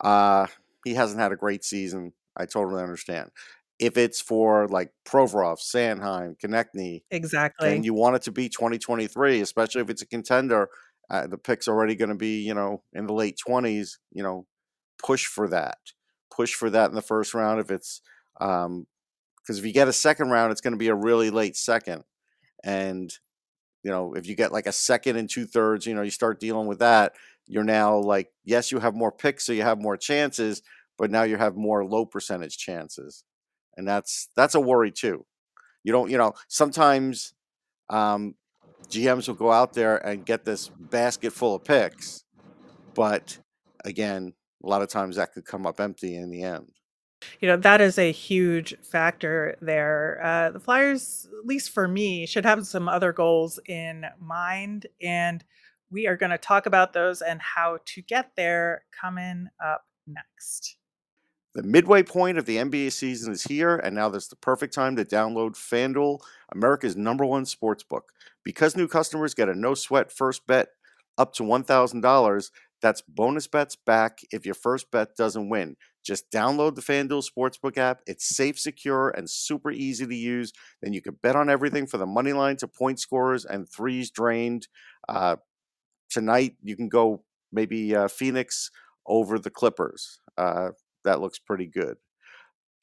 Uh 0.00 0.46
he 0.84 0.94
hasn't 0.94 1.20
had 1.20 1.32
a 1.32 1.36
great 1.36 1.64
season. 1.64 2.12
I 2.36 2.46
totally 2.46 2.82
understand. 2.82 3.30
If 3.78 3.96
it's 3.96 4.20
for 4.20 4.68
like 4.68 4.92
Provorov, 5.04 5.58
Sanheim, 5.58 6.36
Konecny, 6.38 7.02
exactly, 7.10 7.74
and 7.74 7.84
you 7.84 7.94
want 7.94 8.16
it 8.16 8.22
to 8.22 8.32
be 8.32 8.48
2023, 8.48 9.40
especially 9.40 9.82
if 9.82 9.90
it's 9.90 10.02
a 10.02 10.06
contender, 10.06 10.68
uh, 11.10 11.26
the 11.26 11.38
pick's 11.38 11.68
already 11.68 11.94
going 11.94 12.10
to 12.10 12.14
be 12.14 12.40
you 12.42 12.54
know 12.54 12.82
in 12.92 13.06
the 13.06 13.12
late 13.12 13.38
20s. 13.46 13.98
You 14.12 14.22
know, 14.22 14.46
push 15.02 15.26
for 15.26 15.48
that. 15.48 15.78
Push 16.34 16.54
for 16.54 16.70
that 16.70 16.88
in 16.88 16.94
the 16.94 17.02
first 17.02 17.34
round. 17.34 17.60
If 17.60 17.70
it's 17.70 18.00
um, 18.40 18.86
because 19.40 19.58
if 19.58 19.66
you 19.66 19.72
get 19.72 19.88
a 19.88 19.92
second 19.92 20.30
round, 20.30 20.52
it's 20.52 20.60
going 20.60 20.72
to 20.72 20.78
be 20.78 20.88
a 20.88 20.94
really 20.94 21.30
late 21.30 21.56
second, 21.56 22.04
and 22.62 23.12
you 23.82 23.90
know 23.90 24.14
if 24.14 24.26
you 24.26 24.34
get 24.34 24.52
like 24.52 24.66
a 24.66 24.72
second 24.72 25.16
and 25.16 25.28
two 25.28 25.46
thirds, 25.46 25.86
you 25.86 25.94
know 25.94 26.02
you 26.02 26.10
start 26.10 26.40
dealing 26.40 26.66
with 26.66 26.78
that 26.80 27.14
you're 27.46 27.64
now 27.64 27.96
like, 27.96 28.32
yes, 28.44 28.72
you 28.72 28.78
have 28.78 28.94
more 28.94 29.12
picks, 29.12 29.44
so 29.44 29.52
you 29.52 29.62
have 29.62 29.80
more 29.80 29.96
chances, 29.96 30.62
but 30.96 31.10
now 31.10 31.24
you 31.24 31.36
have 31.36 31.56
more 31.56 31.84
low 31.84 32.06
percentage 32.06 32.56
chances, 32.56 33.24
and 33.76 33.86
that's 33.86 34.28
that's 34.36 34.54
a 34.54 34.60
worry 34.60 34.90
too. 34.90 35.26
You 35.82 35.92
don't, 35.92 36.10
you 36.10 36.16
know, 36.16 36.32
sometimes 36.48 37.34
um, 37.90 38.34
GMs 38.88 39.28
will 39.28 39.34
go 39.34 39.52
out 39.52 39.74
there 39.74 39.96
and 39.98 40.24
get 40.24 40.44
this 40.44 40.68
basket 40.68 41.32
full 41.32 41.54
of 41.54 41.64
picks, 41.64 42.24
but 42.94 43.38
again, 43.84 44.32
a 44.64 44.68
lot 44.68 44.82
of 44.82 44.88
times 44.88 45.16
that 45.16 45.32
could 45.32 45.44
come 45.44 45.66
up 45.66 45.80
empty 45.80 46.16
in 46.16 46.30
the 46.30 46.42
end. 46.42 46.72
You 47.40 47.48
know, 47.48 47.56
that 47.58 47.80
is 47.80 47.98
a 47.98 48.12
huge 48.12 48.76
factor 48.82 49.56
there. 49.60 50.20
Uh, 50.22 50.50
the 50.50 50.60
Flyers, 50.60 51.28
at 51.38 51.46
least 51.46 51.70
for 51.70 51.88
me, 51.88 52.26
should 52.26 52.44
have 52.44 52.66
some 52.66 52.88
other 52.88 53.12
goals 53.12 53.58
in 53.66 54.06
mind. 54.20 54.86
And 55.00 55.44
we 55.90 56.06
are 56.06 56.16
going 56.16 56.30
to 56.30 56.38
talk 56.38 56.66
about 56.66 56.92
those 56.92 57.22
and 57.22 57.40
how 57.40 57.78
to 57.86 58.02
get 58.02 58.32
there 58.36 58.84
coming 58.98 59.48
up 59.64 59.86
next. 60.06 60.76
The 61.54 61.62
midway 61.62 62.02
point 62.02 62.36
of 62.36 62.46
the 62.46 62.56
NBA 62.56 62.92
season 62.92 63.32
is 63.32 63.44
here, 63.44 63.76
and 63.76 63.94
now 63.94 64.08
there's 64.08 64.28
the 64.28 64.36
perfect 64.36 64.74
time 64.74 64.96
to 64.96 65.04
download 65.04 65.52
FanDuel, 65.52 66.18
America's 66.52 66.96
number 66.96 67.24
one 67.24 67.46
sports 67.46 67.84
book. 67.84 68.10
Because 68.42 68.76
new 68.76 68.88
customers 68.88 69.34
get 69.34 69.48
a 69.48 69.54
no 69.54 69.74
sweat 69.74 70.10
first 70.10 70.46
bet 70.46 70.68
up 71.16 71.32
to 71.34 71.42
$1,000, 71.44 72.50
that's 72.84 73.00
bonus 73.00 73.46
bets 73.46 73.76
back 73.76 74.18
if 74.30 74.44
your 74.44 74.54
first 74.54 74.90
bet 74.90 75.16
doesn't 75.16 75.48
win. 75.48 75.74
Just 76.04 76.30
download 76.30 76.74
the 76.74 76.82
FanDuel 76.82 77.24
Sportsbook 77.26 77.78
app. 77.78 78.02
It's 78.06 78.36
safe, 78.36 78.58
secure, 78.58 79.08
and 79.08 79.28
super 79.28 79.70
easy 79.70 80.06
to 80.06 80.14
use. 80.14 80.52
Then 80.82 80.92
you 80.92 81.00
can 81.00 81.16
bet 81.22 81.34
on 81.34 81.48
everything 81.48 81.86
from 81.86 82.00
the 82.00 82.06
money 82.06 82.34
line 82.34 82.58
to 82.58 82.68
point 82.68 83.00
scorers 83.00 83.46
and 83.46 83.66
threes 83.66 84.10
drained. 84.10 84.68
Uh, 85.08 85.36
tonight 86.10 86.56
you 86.62 86.76
can 86.76 86.90
go 86.90 87.24
maybe 87.50 87.96
uh, 87.96 88.06
Phoenix 88.06 88.70
over 89.06 89.38
the 89.38 89.48
Clippers. 89.48 90.20
Uh, 90.36 90.72
that 91.04 91.22
looks 91.22 91.38
pretty 91.38 91.66
good. 91.66 91.96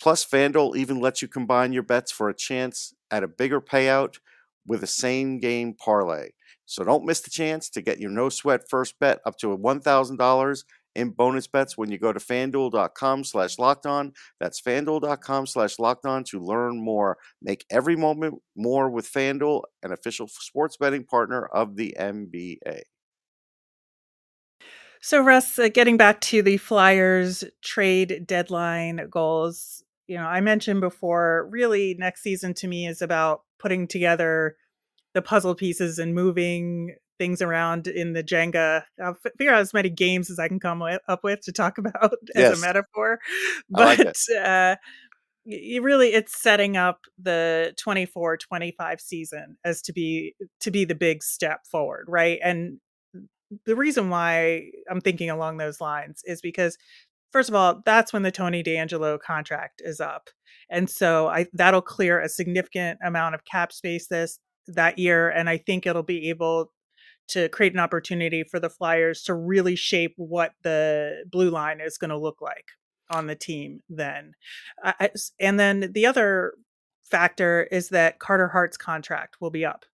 Plus, 0.01 0.25
FanDuel 0.25 0.77
even 0.77 0.99
lets 0.99 1.21
you 1.21 1.27
combine 1.27 1.73
your 1.73 1.83
bets 1.83 2.11
for 2.11 2.27
a 2.27 2.33
chance 2.33 2.95
at 3.11 3.21
a 3.21 3.27
bigger 3.27 3.61
payout 3.61 4.17
with 4.65 4.81
a 4.81 4.87
same 4.87 5.37
game 5.37 5.75
parlay. 5.75 6.29
So 6.65 6.83
don't 6.83 7.05
miss 7.05 7.21
the 7.21 7.29
chance 7.29 7.69
to 7.71 7.81
get 7.81 7.99
your 7.99 8.11
no 8.11 8.29
sweat 8.29 8.69
first 8.69 8.99
bet 8.99 9.19
up 9.25 9.37
to 9.37 9.47
$1,000 9.47 10.63
in 10.95 11.09
bonus 11.09 11.47
bets 11.47 11.77
when 11.77 11.91
you 11.91 11.97
go 11.97 12.11
to 12.11 12.19
fanduel.com 12.19 13.23
slash 13.23 13.57
locked 13.57 13.85
on. 13.85 14.13
That's 14.39 14.61
fanduel.com 14.61 15.47
slash 15.47 15.79
locked 15.79 16.05
on 16.05 16.23
to 16.25 16.39
learn 16.39 16.83
more. 16.83 17.17
Make 17.41 17.65
every 17.69 17.95
moment 17.95 18.41
more 18.55 18.89
with 18.89 19.11
FanDuel, 19.11 19.63
an 19.83 19.91
official 19.91 20.27
sports 20.27 20.77
betting 20.77 21.05
partner 21.05 21.45
of 21.45 21.75
the 21.75 21.95
NBA. 21.99 22.81
So, 25.03 25.21
Russ, 25.21 25.57
uh, 25.57 25.69
getting 25.69 25.97
back 25.97 26.21
to 26.21 26.43
the 26.43 26.57
Flyers 26.57 27.43
trade 27.63 28.25
deadline 28.27 29.07
goals, 29.09 29.83
you 30.07 30.17
know, 30.17 30.25
I 30.25 30.41
mentioned 30.41 30.81
before, 30.81 31.47
really 31.49 31.95
next 31.97 32.21
season 32.21 32.53
to 32.55 32.67
me 32.67 32.85
is 32.85 33.01
about 33.01 33.41
putting 33.57 33.87
together 33.87 34.57
the 35.13 35.21
puzzle 35.21 35.55
pieces 35.55 35.99
and 35.99 36.13
moving 36.15 36.95
things 37.19 37.41
around 37.41 37.87
in 37.87 38.13
the 38.13 38.23
Jenga. 38.23 38.83
I'll 39.03 39.11
f- 39.23 39.31
figure 39.37 39.53
out 39.53 39.61
as 39.61 39.73
many 39.73 39.89
games 39.89 40.31
as 40.31 40.39
I 40.39 40.47
can 40.47 40.59
come 40.59 40.81
up 40.81 41.23
with 41.23 41.41
to 41.41 41.51
talk 41.51 41.77
about 41.77 42.13
as 42.35 42.41
Yes. 42.51 42.57
a 42.57 42.61
metaphor. 42.65 43.19
I 43.75 43.85
like 43.85 43.97
But 43.99 44.17
uh, 44.35 44.75
you 45.45 45.81
really, 45.81 46.09
it's 46.13 46.41
setting 46.41 46.77
up 46.77 46.99
the 47.21 47.73
24 47.79 48.37
25 48.37 49.01
season 49.01 49.57
as 49.65 49.81
to 49.83 49.93
be 49.93 50.35
to 50.61 50.71
be 50.71 50.85
the 50.85 50.95
big 50.95 51.23
step 51.23 51.61
forward, 51.69 52.05
right? 52.07 52.39
And 52.43 52.79
the 53.65 53.75
reason 53.75 54.09
why 54.09 54.69
I'm 54.89 55.01
thinking 55.01 55.29
along 55.29 55.57
those 55.57 55.81
lines 55.81 56.21
is 56.25 56.41
because 56.41 56.77
first 57.33 57.49
of 57.49 57.55
all, 57.55 57.81
that's 57.85 58.13
when 58.13 58.23
the 58.23 58.31
Tony 58.31 58.63
DeAngelo 58.63 59.19
contract 59.19 59.81
is 59.83 59.99
up. 59.99 60.29
And 60.69 60.89
so 60.89 61.27
I 61.27 61.47
that'll 61.53 61.81
clear 61.81 62.19
a 62.19 62.29
significant 62.29 62.99
amount 63.05 63.35
of 63.35 63.43
cap 63.45 63.73
space 63.73 64.07
this 64.07 64.39
that 64.67 64.97
year 64.99 65.29
and 65.29 65.49
I 65.49 65.57
think 65.57 65.85
it'll 65.85 66.03
be 66.03 66.29
able 66.29 66.71
to 67.29 67.49
create 67.49 67.73
an 67.73 67.79
opportunity 67.79 68.43
for 68.43 68.59
the 68.59 68.69
Flyers 68.69 69.23
to 69.23 69.33
really 69.33 69.75
shape 69.75 70.13
what 70.17 70.53
the 70.63 71.23
blue 71.31 71.49
line 71.49 71.79
is 71.81 71.97
going 71.97 72.09
to 72.09 72.17
look 72.17 72.41
like 72.41 72.65
on 73.09 73.27
the 73.27 73.35
team 73.35 73.81
then. 73.89 74.33
I- 74.83 74.95
I- 74.99 75.11
s- 75.13 75.31
and 75.39 75.59
then 75.59 75.91
the 75.93 76.05
other 76.05 76.53
factor 77.03 77.63
is 77.71 77.89
that 77.89 78.19
Carter 78.19 78.47
Hart's 78.49 78.77
contract 78.77 79.37
will 79.41 79.49
be 79.51 79.65
up 79.65 79.85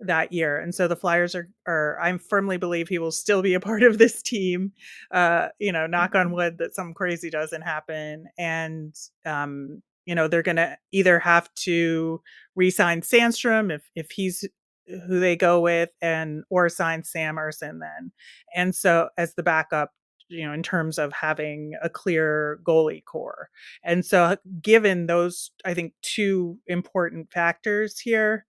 that 0.00 0.32
year. 0.32 0.58
And 0.58 0.74
so 0.74 0.88
the 0.88 0.96
Flyers 0.96 1.34
are, 1.34 1.48
are 1.66 1.98
I 2.00 2.16
firmly 2.18 2.56
believe 2.56 2.88
he 2.88 2.98
will 2.98 3.12
still 3.12 3.42
be 3.42 3.54
a 3.54 3.60
part 3.60 3.82
of 3.82 3.98
this 3.98 4.22
team. 4.22 4.72
Uh, 5.10 5.48
you 5.58 5.72
know, 5.72 5.86
knock 5.86 6.14
on 6.14 6.32
wood 6.32 6.58
that 6.58 6.74
something 6.74 6.94
crazy 6.94 7.30
doesn't 7.30 7.62
happen. 7.62 8.26
And 8.38 8.94
um, 9.24 9.82
you 10.06 10.14
know, 10.14 10.28
they're 10.28 10.42
gonna 10.42 10.76
either 10.92 11.18
have 11.18 11.52
to 11.54 12.20
re-sign 12.54 13.00
Sandstrom 13.00 13.72
if 13.74 13.88
if 13.94 14.10
he's 14.10 14.46
who 14.86 15.18
they 15.20 15.36
go 15.36 15.60
with 15.60 15.90
and 16.02 16.44
or 16.50 16.68
sign 16.68 17.02
Sam 17.02 17.36
Ersson 17.36 17.80
then. 17.80 18.12
And 18.54 18.74
so 18.74 19.08
as 19.16 19.34
the 19.34 19.42
backup 19.42 19.90
you 20.28 20.46
know 20.46 20.52
in 20.52 20.62
terms 20.62 20.98
of 20.98 21.12
having 21.12 21.74
a 21.82 21.88
clear 21.88 22.58
goalie 22.64 23.04
core 23.04 23.50
and 23.82 24.04
so 24.04 24.36
given 24.62 25.06
those 25.06 25.50
i 25.64 25.74
think 25.74 25.92
two 26.02 26.58
important 26.66 27.30
factors 27.30 27.98
here 27.98 28.46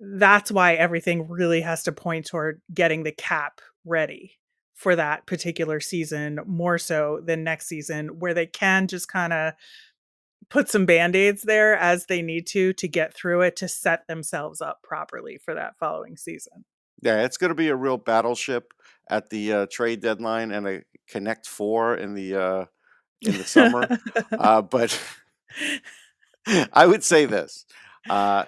that's 0.00 0.52
why 0.52 0.74
everything 0.74 1.26
really 1.28 1.60
has 1.60 1.82
to 1.82 1.92
point 1.92 2.26
toward 2.26 2.60
getting 2.74 3.02
the 3.02 3.12
cap 3.12 3.60
ready 3.84 4.32
for 4.74 4.94
that 4.94 5.26
particular 5.26 5.80
season 5.80 6.38
more 6.46 6.76
so 6.76 7.20
than 7.24 7.42
next 7.42 7.66
season 7.66 8.18
where 8.18 8.34
they 8.34 8.46
can 8.46 8.86
just 8.86 9.08
kind 9.08 9.32
of 9.32 9.54
put 10.48 10.68
some 10.68 10.86
band-aids 10.86 11.42
there 11.42 11.76
as 11.76 12.06
they 12.06 12.22
need 12.22 12.46
to 12.46 12.72
to 12.74 12.88
get 12.88 13.14
through 13.14 13.40
it 13.42 13.56
to 13.56 13.68
set 13.68 14.06
themselves 14.06 14.60
up 14.60 14.80
properly 14.82 15.38
for 15.44 15.54
that 15.54 15.76
following 15.78 16.16
season 16.16 16.64
Yeah, 17.02 17.24
it's 17.24 17.36
going 17.36 17.50
to 17.50 17.54
be 17.54 17.68
a 17.68 17.76
real 17.76 17.96
battleship 17.96 18.72
at 19.08 19.30
the 19.30 19.52
uh, 19.52 19.66
trade 19.70 20.00
deadline 20.00 20.50
and 20.50 20.66
a 20.66 20.82
Connect 21.08 21.46
Four 21.46 21.96
in 21.96 22.14
the 22.14 22.34
uh, 22.34 22.64
in 23.22 23.36
the 23.38 23.44
summer. 23.44 23.98
uh, 24.38 24.62
but 24.62 25.00
I 26.72 26.86
would 26.86 27.04
say 27.04 27.26
this: 27.26 27.64
uh, 28.08 28.44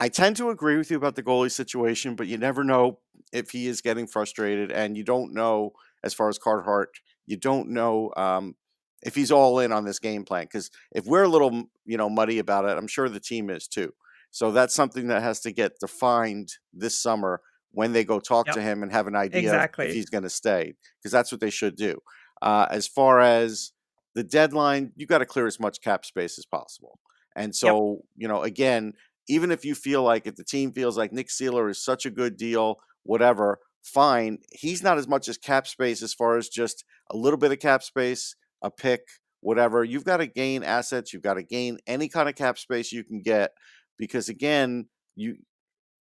I 0.00 0.08
tend 0.08 0.36
to 0.36 0.50
agree 0.50 0.76
with 0.76 0.90
you 0.90 0.96
about 0.96 1.16
the 1.16 1.22
goalie 1.22 1.50
situation, 1.50 2.14
but 2.14 2.26
you 2.26 2.38
never 2.38 2.64
know 2.64 2.98
if 3.32 3.50
he 3.50 3.66
is 3.66 3.80
getting 3.80 4.06
frustrated, 4.06 4.70
and 4.70 4.96
you 4.96 5.04
don't 5.04 5.32
know 5.32 5.72
as 6.04 6.14
far 6.14 6.28
as 6.28 6.38
Carhart, 6.38 6.88
you 7.26 7.36
don't 7.36 7.70
know 7.70 8.12
um, 8.16 8.54
if 9.02 9.14
he's 9.14 9.30
all 9.30 9.60
in 9.60 9.72
on 9.72 9.84
this 9.84 9.98
game 9.98 10.24
plan. 10.24 10.44
Because 10.44 10.70
if 10.92 11.04
we're 11.06 11.24
a 11.24 11.28
little, 11.28 11.64
you 11.84 11.96
know, 11.96 12.08
muddy 12.10 12.38
about 12.38 12.64
it, 12.64 12.76
I'm 12.76 12.88
sure 12.88 13.08
the 13.08 13.20
team 13.20 13.50
is 13.50 13.68
too. 13.68 13.92
So 14.30 14.52
that's 14.52 14.74
something 14.74 15.06
that 15.08 15.22
has 15.22 15.40
to 15.40 15.52
get 15.52 15.78
defined 15.80 16.52
this 16.72 16.98
summer 16.98 17.40
when 17.72 17.92
they 17.92 18.04
go 18.04 18.18
talk 18.18 18.46
Yep. 18.46 18.56
to 18.56 18.62
him 18.62 18.82
and 18.82 18.92
have 18.92 19.06
an 19.06 19.14
idea 19.16 19.50
of 19.64 19.70
if 19.90 19.94
he's 19.94 20.10
going 20.10 20.24
to 20.24 20.30
stay, 20.30 20.74
because 20.98 21.12
that's 21.12 21.30
what 21.32 21.40
they 21.40 21.50
should 21.50 21.76
do. 21.76 21.98
Uh, 22.42 22.66
as 22.70 22.86
far 22.86 23.20
as 23.20 23.72
the 24.14 24.24
deadline, 24.24 24.92
you 24.96 25.06
got 25.06 25.18
to 25.18 25.26
clear 25.26 25.46
as 25.46 25.60
much 25.60 25.80
cap 25.80 26.04
space 26.04 26.38
as 26.38 26.46
possible. 26.46 26.98
And 27.36 27.54
so, 27.54 28.04
you 28.16 28.26
know, 28.26 28.42
again, 28.42 28.94
even 29.28 29.50
if 29.50 29.64
you 29.64 29.74
feel 29.74 30.02
like 30.02 30.26
if 30.26 30.36
the 30.36 30.44
team 30.44 30.72
feels 30.72 30.96
like 30.96 31.12
Nick 31.12 31.28
Seeler 31.28 31.70
is 31.70 31.82
such 31.82 32.04
a 32.06 32.10
good 32.10 32.36
deal, 32.36 32.78
whatever, 33.04 33.58
fine. 33.82 34.38
He's 34.50 34.82
not 34.82 34.98
as 34.98 35.06
much 35.06 35.28
as 35.28 35.38
cap 35.38 35.66
space 35.66 36.02
as 36.02 36.14
far 36.14 36.36
as 36.36 36.48
just 36.48 36.84
a 37.10 37.16
little 37.16 37.38
bit 37.38 37.52
of 37.52 37.58
cap 37.58 37.82
space, 37.82 38.34
a 38.62 38.70
pick, 38.70 39.02
whatever. 39.40 39.84
You've 39.84 40.04
got 40.04 40.18
to 40.18 40.26
gain 40.26 40.62
assets. 40.62 41.12
You've 41.12 41.22
got 41.22 41.34
to 41.34 41.42
gain 41.42 41.78
any 41.86 42.08
kind 42.08 42.28
of 42.28 42.34
cap 42.34 42.58
space 42.58 42.92
you 42.92 43.04
can 43.04 43.20
get 43.20 43.52
because 43.98 44.28
again, 44.28 44.86
you 45.16 45.36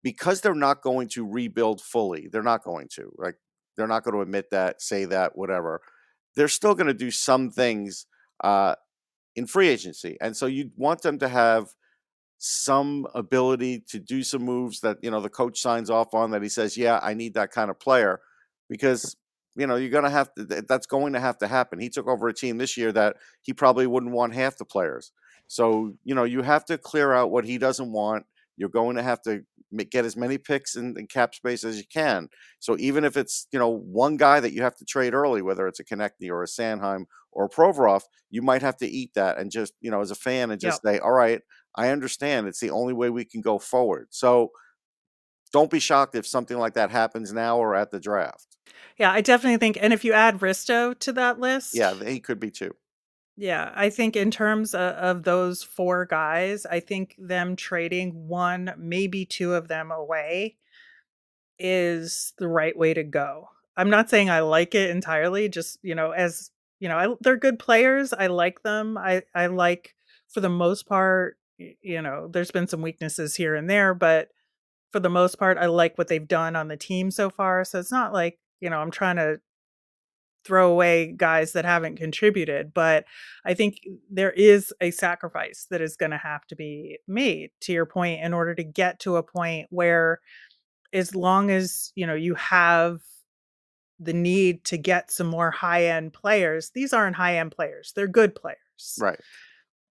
because 0.03 0.41
they're 0.41 0.55
not 0.55 0.81
going 0.81 1.09
to 1.09 1.27
rebuild 1.27 1.81
fully. 1.81 2.29
They're 2.31 2.43
not 2.43 2.63
going 2.63 2.87
to. 2.93 3.11
Like 3.17 3.35
they're 3.75 3.87
not 3.87 4.03
going 4.03 4.15
to 4.15 4.21
admit 4.21 4.49
that, 4.51 4.81
say 4.81 5.05
that, 5.05 5.37
whatever. 5.37 5.81
They're 6.35 6.47
still 6.47 6.75
going 6.75 6.87
to 6.87 6.93
do 6.93 7.11
some 7.11 7.49
things 7.49 8.05
uh, 8.43 8.75
in 9.35 9.47
free 9.47 9.69
agency, 9.69 10.17
and 10.21 10.35
so 10.35 10.45
you 10.45 10.71
want 10.77 11.01
them 11.01 11.19
to 11.19 11.27
have 11.27 11.67
some 12.39 13.07
ability 13.15 13.83
to 13.89 13.99
do 13.99 14.21
some 14.21 14.43
moves 14.43 14.79
that 14.81 14.97
you 15.01 15.09
know 15.09 15.19
the 15.19 15.29
coach 15.29 15.59
signs 15.59 15.89
off 15.89 16.13
on 16.13 16.29
that 16.29 16.43
he 16.43 16.49
says 16.49 16.77
yeah 16.77 16.99
i 17.01 17.13
need 17.13 17.33
that 17.33 17.51
kind 17.51 17.71
of 17.71 17.79
player 17.79 18.19
because 18.69 19.15
you 19.57 19.67
know 19.67 19.75
you're 19.75 19.89
going 19.89 20.03
to 20.03 20.09
have 20.09 20.33
to 20.35 20.45
that's 20.45 20.87
going 20.87 21.13
to 21.13 21.19
have 21.19 21.37
to 21.39 21.47
happen. 21.47 21.79
He 21.79 21.89
took 21.89 22.07
over 22.07 22.27
a 22.27 22.33
team 22.33 22.57
this 22.57 22.77
year 22.77 22.91
that 22.93 23.17
he 23.41 23.53
probably 23.53 23.87
wouldn't 23.87 24.13
want 24.13 24.33
half 24.33 24.57
the 24.57 24.65
players. 24.65 25.11
So 25.47 25.93
you 26.03 26.15
know 26.15 26.23
you 26.23 26.41
have 26.41 26.65
to 26.65 26.77
clear 26.77 27.13
out 27.13 27.31
what 27.31 27.45
he 27.45 27.57
doesn't 27.57 27.91
want. 27.91 28.25
You're 28.55 28.69
going 28.69 28.95
to 28.95 29.03
have 29.03 29.21
to 29.23 29.43
get 29.89 30.05
as 30.05 30.15
many 30.15 30.37
picks 30.37 30.75
and, 30.75 30.97
cap 31.09 31.35
space 31.35 31.63
as 31.65 31.77
you 31.77 31.83
can. 31.91 32.29
So 32.59 32.77
even 32.79 33.03
if 33.03 33.17
it's 33.17 33.47
you 33.51 33.59
know 33.59 33.69
one 33.69 34.17
guy 34.17 34.39
that 34.39 34.53
you 34.53 34.61
have 34.61 34.75
to 34.75 34.85
trade 34.85 35.13
early 35.13 35.41
whether 35.41 35.67
it's 35.67 35.79
a 35.79 35.85
Konecny 35.85 36.29
or 36.29 36.43
a 36.43 36.47
Sanheim 36.47 37.05
or 37.31 37.45
a 37.45 37.49
Provorov 37.49 38.01
you 38.29 38.41
might 38.41 38.61
have 38.61 38.77
to 38.77 38.87
eat 38.87 39.11
that 39.15 39.37
and 39.37 39.51
just 39.51 39.73
you 39.81 39.91
know 39.91 40.01
as 40.01 40.11
a 40.11 40.15
fan 40.15 40.51
and 40.51 40.59
just 40.59 40.81
say 40.83 40.99
all 40.99 41.11
right 41.11 41.41
I 41.77 41.89
understand. 41.89 42.47
It's 42.47 42.59
the 42.59 42.71
only 42.71 42.93
way 42.93 43.09
we 43.09 43.23
can 43.23 43.41
go 43.41 43.59
forward. 43.59 44.07
So 44.09 44.51
don't 45.51 45.71
be 45.71 45.79
shocked 45.79 46.15
if 46.15 46.27
something 46.27 46.57
like 46.57 46.73
that 46.73 46.91
happens 46.91 47.33
now 47.33 47.57
or 47.57 47.75
at 47.75 47.91
the 47.91 47.99
draft. 47.99 48.57
yeah 48.97 49.11
i 49.11 49.21
definitely 49.21 49.57
think 49.57 49.77
and 49.81 49.93
if 49.93 50.03
you 50.05 50.13
add 50.13 50.39
risto 50.39 50.97
to 50.99 51.11
that 51.13 51.39
list 51.39 51.73
Yeah, 51.75 51.93
he 52.03 52.19
could 52.19 52.39
be 52.39 52.51
too. 52.51 52.75
Yeah, 53.39 53.71
I 53.75 53.91
think 53.91 54.15
in 54.15 54.31
terms 54.31 54.73
of, 54.73 54.95
of 54.95 55.23
those 55.23 55.61
four 55.61 56.05
guys, 56.05 56.65
I 56.65 56.79
think 56.79 57.13
them 57.19 57.55
trading 57.55 58.27
one, 58.27 58.73
maybe 58.79 59.25
two 59.25 59.53
of 59.53 59.67
them 59.67 59.91
away 59.91 60.57
is 61.59 62.33
the 62.39 62.47
right 62.47 62.75
way 62.75 62.95
to 62.95 63.03
go. 63.03 63.49
I'm 63.75 63.91
not 63.91 64.09
saying 64.09 64.29
I 64.31 64.39
like 64.39 64.73
it 64.73 64.89
entirely, 64.89 65.49
just, 65.49 65.77
you 65.83 65.93
know, 65.93 66.11
as, 66.11 66.49
you 66.79 66.89
know, 66.89 66.97
I, 66.97 67.15
they're 67.21 67.37
good 67.37 67.59
players. 67.59 68.11
I 68.11 68.25
like 68.25 68.63
them. 68.63 68.97
I 68.97 69.21
I 69.35 69.45
like 69.47 69.93
for 70.29 70.41
the 70.41 70.49
most 70.49 70.87
part, 70.87 71.37
you 71.59 72.01
know, 72.01 72.27
there's 72.27 72.51
been 72.51 72.67
some 72.67 72.81
weaknesses 72.81 73.35
here 73.35 73.53
and 73.55 73.69
there, 73.69 73.93
but 73.93 74.29
for 74.97 75.01
the 75.01 75.09
most 75.09 75.37
part, 75.37 75.59
I 75.59 75.67
like 75.67 75.95
what 75.95 76.07
they've 76.07 76.27
done 76.27 76.55
on 76.55 76.69
the 76.69 76.75
team 76.75 77.11
so 77.11 77.29
far. 77.29 77.63
So 77.63 77.77
it's 77.77 77.91
not 77.91 78.13
like, 78.13 78.39
you 78.61 78.67
know, 78.67 78.79
I'm 78.79 78.89
trying 78.89 79.17
to 79.17 79.39
throw 80.43 80.71
away 80.71 81.13
guys 81.15 81.51
that 81.51 81.65
haven't 81.65 81.97
contributed, 81.97 82.73
but 82.73 83.05
I 83.45 83.53
think 83.53 83.81
there 84.09 84.31
is 84.31 84.73
a 84.81 84.89
sacrifice 84.89 85.67
that 85.69 85.81
is 85.81 85.97
going 85.97 86.09
to 86.09 86.17
have 86.17 86.47
to 86.47 86.55
be 86.55 86.97
made 87.07 87.51
to 87.61 87.73
your 87.73 87.85
point 87.85 88.23
in 88.23 88.33
order 88.33 88.55
to 88.55 88.63
get 88.63 88.99
to 89.01 89.17
a 89.17 89.23
point 89.23 89.67
where 89.69 90.19
as 90.93 91.13
long 91.13 91.51
as, 91.51 91.91
you 91.93 92.07
know, 92.07 92.15
you 92.15 92.33
have 92.33 93.01
the 93.99 94.13
need 94.13 94.63
to 94.63 94.79
get 94.79 95.11
some 95.11 95.27
more 95.27 95.51
high-end 95.51 96.11
players, 96.11 96.71
these 96.73 96.91
aren't 96.91 97.17
high-end 97.17 97.51
players. 97.51 97.93
They're 97.95 98.07
good 98.07 98.33
players. 98.33 98.97
Right. 98.99 99.19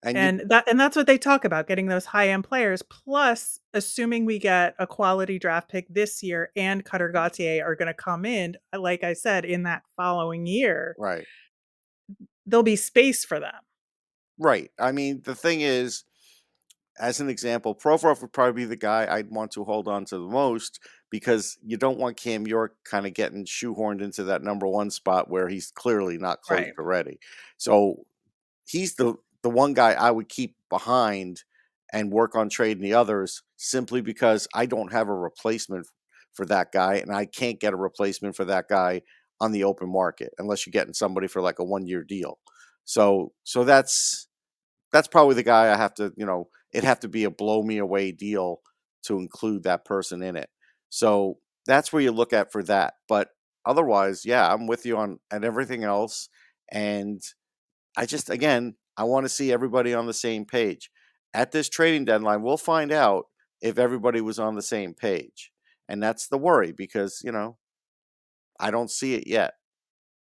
And, 0.03 0.17
and 0.17 0.39
you, 0.41 0.47
that 0.49 0.69
and 0.69 0.79
that's 0.79 0.95
what 0.95 1.07
they 1.07 1.17
talk 1.17 1.45
about 1.45 1.67
getting 1.67 1.87
those 1.87 2.05
high 2.05 2.29
end 2.29 2.43
players. 2.43 2.81
Plus, 2.83 3.59
assuming 3.73 4.25
we 4.25 4.37
get 4.37 4.75
a 4.77 4.85
quality 4.85 5.39
draft 5.39 5.69
pick 5.69 5.87
this 5.89 6.21
year 6.21 6.51
and 6.55 6.85
Cutter 6.85 7.09
Gauthier 7.09 7.65
are 7.65 7.75
going 7.75 7.87
to 7.87 7.93
come 7.93 8.25
in, 8.25 8.55
uh, 8.73 8.79
like 8.79 9.03
I 9.03 9.13
said, 9.13 9.45
in 9.45 9.63
that 9.63 9.83
following 9.97 10.45
year, 10.45 10.95
right? 10.99 11.25
There'll 12.45 12.63
be 12.63 12.75
space 12.75 13.25
for 13.25 13.39
them. 13.39 13.55
Right. 14.37 14.69
I 14.77 14.91
mean, 14.91 15.21
the 15.23 15.35
thing 15.35 15.61
is, 15.61 16.03
as 16.99 17.19
an 17.19 17.29
example, 17.29 17.75
Provorov 17.75 18.21
would 18.21 18.33
probably 18.33 18.63
be 18.63 18.65
the 18.65 18.75
guy 18.75 19.07
I'd 19.09 19.29
want 19.29 19.51
to 19.51 19.63
hold 19.63 19.87
on 19.87 20.05
to 20.05 20.17
the 20.17 20.27
most 20.27 20.79
because 21.09 21.57
you 21.65 21.77
don't 21.77 21.97
want 21.97 22.17
Cam 22.17 22.47
York 22.47 22.75
kind 22.83 23.05
of 23.05 23.13
getting 23.13 23.45
shoehorned 23.45 24.01
into 24.01 24.23
that 24.25 24.43
number 24.43 24.67
one 24.67 24.89
spot 24.89 25.29
where 25.29 25.47
he's 25.47 25.71
clearly 25.71 26.17
not 26.17 26.41
close 26.41 26.59
right. 26.59 26.73
to 26.75 26.81
ready. 26.81 27.19
So 27.57 28.05
he's 28.67 28.95
the 28.95 29.15
the 29.45 29.49
one 29.51 29.75
guy 29.75 29.91
I 29.93 30.09
would 30.09 30.27
keep 30.27 30.55
behind 30.71 31.43
and 31.93 32.11
work 32.11 32.35
on 32.35 32.49
trading 32.49 32.81
the 32.81 32.95
others 32.95 33.43
simply 33.57 34.01
because 34.01 34.47
I 34.55 34.65
don't 34.65 34.91
have 34.91 35.07
a 35.07 35.13
replacement 35.13 35.85
for 36.33 36.47
that 36.47 36.71
guy 36.71 36.95
and 36.95 37.15
I 37.15 37.27
can't 37.27 37.59
get 37.59 37.71
a 37.71 37.77
replacement 37.77 38.35
for 38.35 38.43
that 38.45 38.67
guy 38.67 39.03
on 39.39 39.51
the 39.51 39.63
open 39.63 39.87
market 39.91 40.33
unless 40.39 40.65
you're 40.65 40.71
getting 40.71 40.95
somebody 40.95 41.27
for 41.27 41.43
like 41.43 41.59
a 41.59 41.63
one 41.63 41.85
year 41.85 42.03
deal. 42.03 42.39
So 42.85 43.33
so 43.43 43.63
that's 43.63 44.27
that's 44.91 45.07
probably 45.07 45.35
the 45.35 45.43
guy 45.43 45.73
I 45.73 45.77
have 45.77 45.93
to, 45.95 46.13
you 46.17 46.25
know, 46.25 46.49
it'd 46.73 46.85
have 46.85 47.01
to 47.01 47.07
be 47.07 47.25
a 47.25 47.31
blow 47.31 47.63
me 47.63 47.77
away 47.77 48.11
deal 48.11 48.61
to 49.03 49.19
include 49.19 49.63
that 49.63 49.85
person 49.85 50.23
in 50.23 50.37
it. 50.37 50.49
So 50.89 51.37
that's 51.67 51.93
where 51.93 52.01
you 52.01 52.11
look 52.11 52.33
at 52.33 52.51
for 52.51 52.63
that. 52.63 52.95
But 53.07 53.29
otherwise, 53.65 54.25
yeah, 54.25 54.51
I'm 54.51 54.67
with 54.67 54.87
you 54.87 54.97
on 54.97 55.19
and 55.31 55.45
everything 55.45 55.83
else. 55.83 56.29
And 56.71 57.21
I 57.97 58.05
just 58.05 58.29
again, 58.29 58.75
I 58.97 59.03
want 59.03 59.25
to 59.25 59.29
see 59.29 59.51
everybody 59.51 59.93
on 59.93 60.05
the 60.05 60.13
same 60.13 60.45
page. 60.45 60.89
At 61.33 61.51
this 61.51 61.69
trading 61.69 62.05
deadline, 62.05 62.41
we'll 62.41 62.57
find 62.57 62.91
out 62.91 63.25
if 63.61 63.77
everybody 63.77 64.21
was 64.21 64.39
on 64.39 64.55
the 64.55 64.61
same 64.61 64.93
page. 64.93 65.51
And 65.87 66.01
that's 66.01 66.27
the 66.27 66.37
worry 66.37 66.71
because, 66.71 67.21
you 67.23 67.31
know, 67.31 67.57
I 68.59 68.71
don't 68.71 68.89
see 68.89 69.15
it 69.15 69.27
yet. 69.27 69.53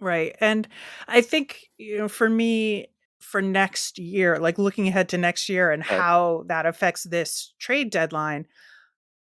Right. 0.01 0.35
And 0.41 0.67
I 1.09 1.21
think, 1.21 1.67
you 1.77 1.99
know, 1.99 2.09
for 2.09 2.31
me, 2.31 2.89
for 3.21 3.43
next 3.43 3.99
year, 3.99 4.39
like 4.39 4.59
looking 4.59 4.89
ahead 4.89 5.11
to 5.11 5.19
next 5.19 5.49
year 5.49 5.71
and 5.71 5.83
right. 5.83 6.01
how 6.01 6.45
that 6.49 6.65
affects 6.65 7.05
this 7.05 7.55
trade 7.59 7.91
deadline, 7.91 8.47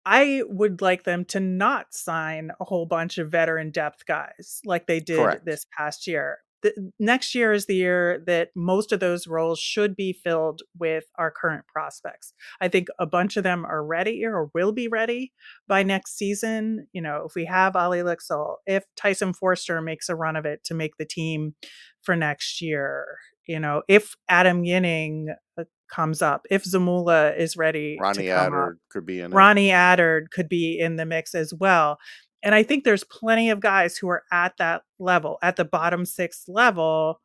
I 0.06 0.44
would 0.48 0.82
like 0.82 1.04
them 1.04 1.25
to 1.25 1.40
not 1.40 1.94
sign 1.94 2.52
a 2.60 2.66
whole 2.66 2.86
bunch 2.86 3.18
of 3.18 3.32
veteran 3.32 3.72
depth 3.72 4.06
guys 4.06 4.60
like 4.66 4.86
they 4.86 5.00
did 5.00 5.18
Correct. 5.18 5.46
this 5.46 5.66
past 5.75 6.08
year. 6.08 6.40
The, 6.66 6.92
next 7.00 7.36
year 7.36 7.54
is 7.54 7.68
the 7.68 7.76
year 7.76 8.24
that 8.26 8.50
most 8.56 8.92
of 8.92 9.00
those 9.00 9.28
roles 9.28 9.60
should 9.60 9.96
be 9.96 10.14
filled 10.14 10.64
with 10.80 11.04
our 11.16 11.30
current 11.30 11.68
prospects. 11.68 12.34
I 12.60 12.70
think 12.70 12.88
a 12.98 13.06
bunch 13.06 13.38
of 13.38 13.44
them 13.44 13.66
are 13.66 13.86
ready 13.86 14.26
or 14.26 14.50
will 14.56 14.72
be 14.72 14.88
ready 14.88 15.32
by 15.68 15.84
next 15.84 16.18
season. 16.18 16.88
You 16.92 17.04
know, 17.04 17.26
if 17.28 17.36
we 17.36 17.46
have 17.46 17.76
Olle 17.76 18.04
Lycksell, 18.04 18.56
if 18.66 18.84
Tyson 18.98 19.34
Foerster 19.34 19.80
makes 19.80 20.10
a 20.10 20.16
run 20.16 20.36
of 20.36 20.48
it 20.48 20.64
to 20.64 20.74
make 20.74 20.98
the 20.98 21.06
team 21.06 21.54
for 22.02 22.16
next 22.16 22.62
year, 22.62 23.06
you 23.46 23.60
know, 23.60 23.84
if 23.88 24.16
Adam 24.28 24.66
Ginning 24.66 25.36
uh, 25.60 25.66
comes 25.88 26.24
up, 26.24 26.48
if 26.50 26.64
Zamula 26.64 27.38
is 27.38 27.56
ready, 27.56 27.96
Ronnie 28.02 28.32
Adder 28.32 28.72
up, 28.72 28.78
could 28.90 29.06
be 29.06 29.20
in 29.20 29.32
it. 29.32 29.36
Ronnie 29.36 29.70
Attard 29.70 30.32
could 30.32 30.50
be 30.50 30.80
in 30.80 30.96
the 30.96 31.06
mix 31.06 31.36
as 31.36 31.54
well. 31.54 32.00
And 32.46 32.54
I 32.54 32.62
think 32.62 32.84
there's 32.84 33.04
plenty 33.04 33.50
of 33.50 33.60
guys 33.60 33.98
who 33.98 34.08
are 34.08 34.24
at 34.32 34.54
that 34.60 34.84
level, 35.00 35.40
at 35.42 35.56
the 35.56 35.66
bottom 35.66 36.06
six 36.06 36.44
level 36.48 37.20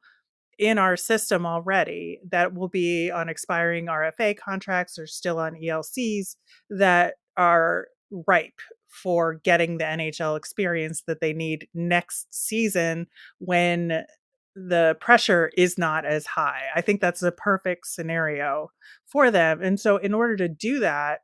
in 0.58 0.78
our 0.78 0.96
system 0.96 1.46
already 1.46 2.20
that 2.30 2.54
will 2.54 2.68
be 2.68 3.10
on 3.10 3.28
expiring 3.28 3.86
RFA 3.86 4.36
contracts 4.36 4.98
or 4.98 5.06
still 5.06 5.38
on 5.38 5.54
ELCs 5.54 6.36
that 6.70 7.14
are 7.36 7.88
ripe 8.26 8.60
for 8.88 9.34
getting 9.44 9.78
the 9.78 9.84
NHL 9.84 10.36
experience 10.36 11.02
that 11.06 11.20
they 11.20 11.32
need 11.32 11.68
next 11.74 12.26
season 12.34 13.06
when 13.38 14.04
the 14.56 14.96
pressure 15.00 15.50
is 15.56 15.78
not 15.78 16.04
as 16.04 16.26
high. 16.26 16.62
I 16.74 16.80
think 16.80 17.00
that's 17.00 17.22
a 17.22 17.30
perfect 17.30 17.86
scenario 17.86 18.70
for 19.06 19.30
them. 19.30 19.62
And 19.62 19.78
so, 19.78 19.96
in 19.96 20.12
order 20.12 20.36
to 20.36 20.48
do 20.48 20.80
that, 20.80 21.20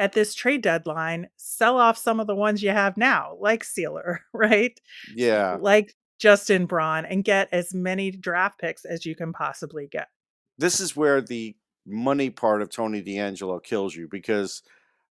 at 0.00 0.14
this 0.14 0.34
trade 0.34 0.62
deadline, 0.62 1.28
sell 1.36 1.78
off 1.78 1.98
some 1.98 2.20
of 2.20 2.26
the 2.26 2.34
ones 2.34 2.62
you 2.62 2.70
have 2.70 2.96
now, 2.96 3.36
like 3.38 3.62
Seeler, 3.62 4.20
right? 4.32 4.80
Yeah. 5.14 5.58
Like 5.60 5.94
Justin 6.18 6.64
Braun, 6.64 7.04
and 7.04 7.22
get 7.22 7.48
as 7.52 7.74
many 7.74 8.10
draft 8.10 8.58
picks 8.58 8.84
as 8.84 9.04
you 9.04 9.14
can 9.14 9.32
possibly 9.32 9.86
get. 9.86 10.08
This 10.58 10.80
is 10.80 10.96
where 10.96 11.20
the 11.20 11.54
money 11.86 12.30
part 12.30 12.62
of 12.62 12.70
Tony 12.70 13.02
DeAngelo 13.02 13.62
kills 13.62 13.94
you 13.94 14.08
because, 14.10 14.62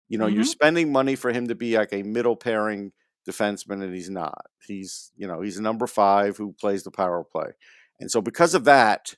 you 0.07 0.17
know, 0.17 0.25
mm-hmm. 0.25 0.35
you're 0.35 0.43
spending 0.45 0.91
money 0.91 1.15
for 1.15 1.31
him 1.31 1.49
to 1.49 1.55
be 1.55 1.77
like 1.77 1.91
a 1.91 2.03
middle 2.03 2.35
pairing 2.37 2.93
defenseman, 3.29 3.83
and 3.83 3.93
he's 3.93 4.09
not. 4.09 4.45
He's, 4.65 5.11
you 5.17 5.27
know, 5.27 5.41
he's 5.41 5.57
a 5.57 5.61
number 5.61 5.85
five 5.85 6.37
who 6.37 6.53
plays 6.53 6.83
the 6.83 6.91
power 6.91 7.25
play. 7.25 7.51
And 7.99 8.09
so 8.09 8.21
because 8.21 8.53
of 8.53 8.63
that, 8.65 9.15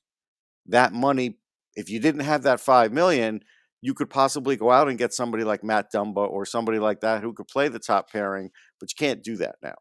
that 0.65 0.93
money, 0.93 1.37
if 1.75 1.91
you 1.91 1.99
didn't 1.99 2.21
have 2.21 2.43
that 2.43 2.59
five 2.59 2.91
million, 2.91 3.43
you 3.81 3.93
could 3.93 4.09
possibly 4.09 4.55
go 4.55 4.71
out 4.71 4.89
and 4.89 4.97
get 4.97 5.13
somebody 5.13 5.43
like 5.43 5.63
Matt 5.63 5.91
Dumba 5.93 6.29
or 6.29 6.45
somebody 6.45 6.79
like 6.79 7.01
that 7.01 7.21
who 7.21 7.33
could 7.33 7.47
play 7.47 7.67
the 7.67 7.79
top 7.79 8.11
pairing, 8.11 8.51
but 8.79 8.89
you 8.91 8.95
can't 8.97 9.23
do 9.23 9.37
that 9.37 9.55
now. 9.63 9.75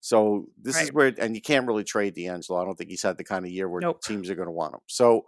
So 0.00 0.46
this 0.60 0.76
right. 0.76 0.84
is 0.84 0.92
where, 0.92 1.12
and 1.18 1.34
you 1.34 1.42
can't 1.42 1.66
really 1.66 1.84
trade 1.84 2.14
DeAngelo. 2.14 2.60
I 2.60 2.64
don't 2.64 2.76
think 2.76 2.90
he's 2.90 3.02
had 3.02 3.18
the 3.18 3.24
kind 3.24 3.44
of 3.44 3.50
year 3.50 3.68
where 3.68 3.80
nope. 3.80 4.02
teams 4.02 4.30
are 4.30 4.34
going 4.34 4.46
to 4.46 4.52
want 4.52 4.74
him. 4.74 4.80
So, 4.86 5.22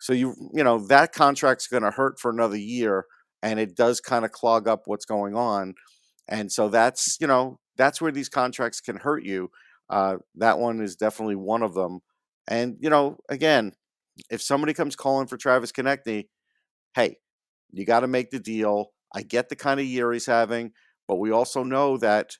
so 0.00 0.12
you, 0.12 0.34
you 0.52 0.64
know, 0.64 0.86
that 0.86 1.12
contract's 1.12 1.66
going 1.66 1.82
to 1.82 1.90
hurt 1.90 2.18
for 2.18 2.30
another 2.30 2.56
year, 2.56 3.06
and 3.42 3.60
it 3.60 3.76
does 3.76 4.00
kind 4.00 4.24
of 4.24 4.32
clog 4.32 4.66
up 4.66 4.82
what's 4.86 5.04
going 5.04 5.34
on. 5.36 5.74
And 6.28 6.50
so 6.50 6.68
that's, 6.68 7.16
you 7.20 7.26
know, 7.26 7.58
that's 7.76 8.00
where 8.00 8.12
these 8.12 8.28
contracts 8.28 8.80
can 8.80 8.96
hurt 8.96 9.24
you. 9.24 9.50
Uh, 9.90 10.16
that 10.36 10.58
one 10.58 10.80
is 10.80 10.96
definitely 10.96 11.36
one 11.36 11.62
of 11.62 11.74
them. 11.74 12.00
And 12.48 12.76
you 12.80 12.90
know, 12.90 13.18
again, 13.28 13.72
if 14.30 14.42
somebody 14.42 14.74
comes 14.74 14.96
calling 14.96 15.26
for 15.26 15.36
Travis 15.36 15.72
Konecny, 15.72 16.28
hey, 16.94 17.16
you 17.74 17.84
got 17.84 18.00
to 18.00 18.06
make 18.06 18.30
the 18.30 18.40
deal. 18.40 18.90
I 19.14 19.22
get 19.22 19.48
the 19.48 19.56
kind 19.56 19.80
of 19.80 19.86
year 19.86 20.12
he's 20.12 20.26
having, 20.26 20.72
but 21.06 21.16
we 21.16 21.30
also 21.30 21.62
know 21.62 21.96
that 21.98 22.36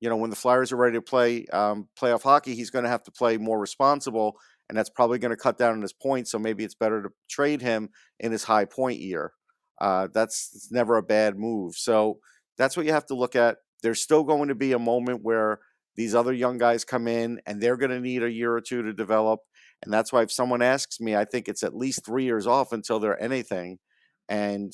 you 0.00 0.08
know 0.08 0.16
when 0.16 0.30
the 0.30 0.36
Flyers 0.36 0.72
are 0.72 0.76
ready 0.76 0.96
to 0.96 1.02
play 1.02 1.46
um, 1.52 1.88
playoff 2.00 2.22
hockey, 2.22 2.54
he's 2.54 2.70
going 2.70 2.84
to 2.84 2.90
have 2.90 3.02
to 3.04 3.10
play 3.10 3.36
more 3.36 3.58
responsible, 3.58 4.36
and 4.68 4.76
that's 4.76 4.90
probably 4.90 5.18
going 5.18 5.30
to 5.30 5.36
cut 5.36 5.58
down 5.58 5.72
on 5.72 5.82
his 5.82 5.92
points. 5.92 6.30
So 6.30 6.38
maybe 6.38 6.64
it's 6.64 6.74
better 6.74 7.02
to 7.02 7.10
trade 7.28 7.62
him 7.62 7.90
in 8.20 8.32
his 8.32 8.44
high 8.44 8.64
point 8.64 9.00
year. 9.00 9.32
Uh, 9.80 10.08
that's 10.12 10.68
never 10.70 10.96
a 10.96 11.02
bad 11.02 11.36
move. 11.36 11.74
So 11.76 12.18
that's 12.56 12.76
what 12.76 12.86
you 12.86 12.92
have 12.92 13.06
to 13.06 13.14
look 13.14 13.36
at. 13.36 13.58
There's 13.82 14.00
still 14.00 14.24
going 14.24 14.48
to 14.48 14.54
be 14.54 14.72
a 14.72 14.78
moment 14.78 15.20
where 15.22 15.60
these 15.96 16.14
other 16.14 16.32
young 16.32 16.58
guys 16.58 16.84
come 16.84 17.08
in 17.08 17.40
and 17.46 17.60
they're 17.60 17.76
going 17.76 17.90
to 17.90 18.00
need 18.00 18.22
a 18.22 18.32
year 18.32 18.54
or 18.54 18.60
two 18.60 18.82
to 18.82 18.92
develop. 18.92 19.40
And 19.82 19.92
that's 19.92 20.12
why 20.12 20.22
if 20.22 20.32
someone 20.32 20.62
asks 20.62 21.00
me, 21.00 21.14
I 21.14 21.24
think 21.24 21.48
it's 21.48 21.62
at 21.62 21.76
least 21.76 22.04
three 22.04 22.24
years 22.24 22.46
off 22.46 22.72
until 22.72 22.98
they're 22.98 23.22
anything 23.22 23.78
and 24.28 24.72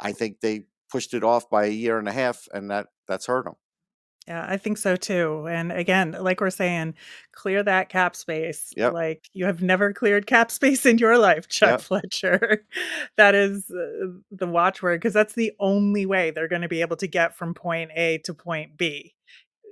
I 0.00 0.12
think 0.12 0.40
they 0.40 0.64
pushed 0.90 1.14
it 1.14 1.24
off 1.24 1.48
by 1.48 1.66
a 1.66 1.70
year 1.70 1.98
and 1.98 2.08
a 2.08 2.12
half, 2.12 2.46
and 2.52 2.70
that 2.70 2.88
that's 3.08 3.26
hurt 3.26 3.44
them. 3.44 3.54
Yeah, 4.28 4.46
I 4.48 4.56
think 4.56 4.78
so 4.78 4.94
too. 4.94 5.48
And 5.48 5.72
again, 5.72 6.12
like 6.12 6.40
we're 6.40 6.50
saying, 6.50 6.94
clear 7.32 7.62
that 7.64 7.88
cap 7.88 8.14
space. 8.14 8.72
Yep. 8.76 8.92
Like 8.92 9.28
you 9.32 9.46
have 9.46 9.62
never 9.62 9.92
cleared 9.92 10.26
cap 10.26 10.50
space 10.52 10.86
in 10.86 10.98
your 10.98 11.18
life, 11.18 11.48
Chuck 11.48 11.70
yep. 11.70 11.80
Fletcher. 11.80 12.64
that 13.16 13.34
is 13.34 13.68
uh, 13.70 14.06
the 14.30 14.46
watchword 14.46 15.00
because 15.00 15.14
that's 15.14 15.34
the 15.34 15.52
only 15.58 16.06
way 16.06 16.30
they're 16.30 16.48
going 16.48 16.62
to 16.62 16.68
be 16.68 16.82
able 16.82 16.96
to 16.98 17.08
get 17.08 17.36
from 17.36 17.54
point 17.54 17.90
A 17.96 18.18
to 18.18 18.34
point 18.34 18.76
B, 18.76 19.14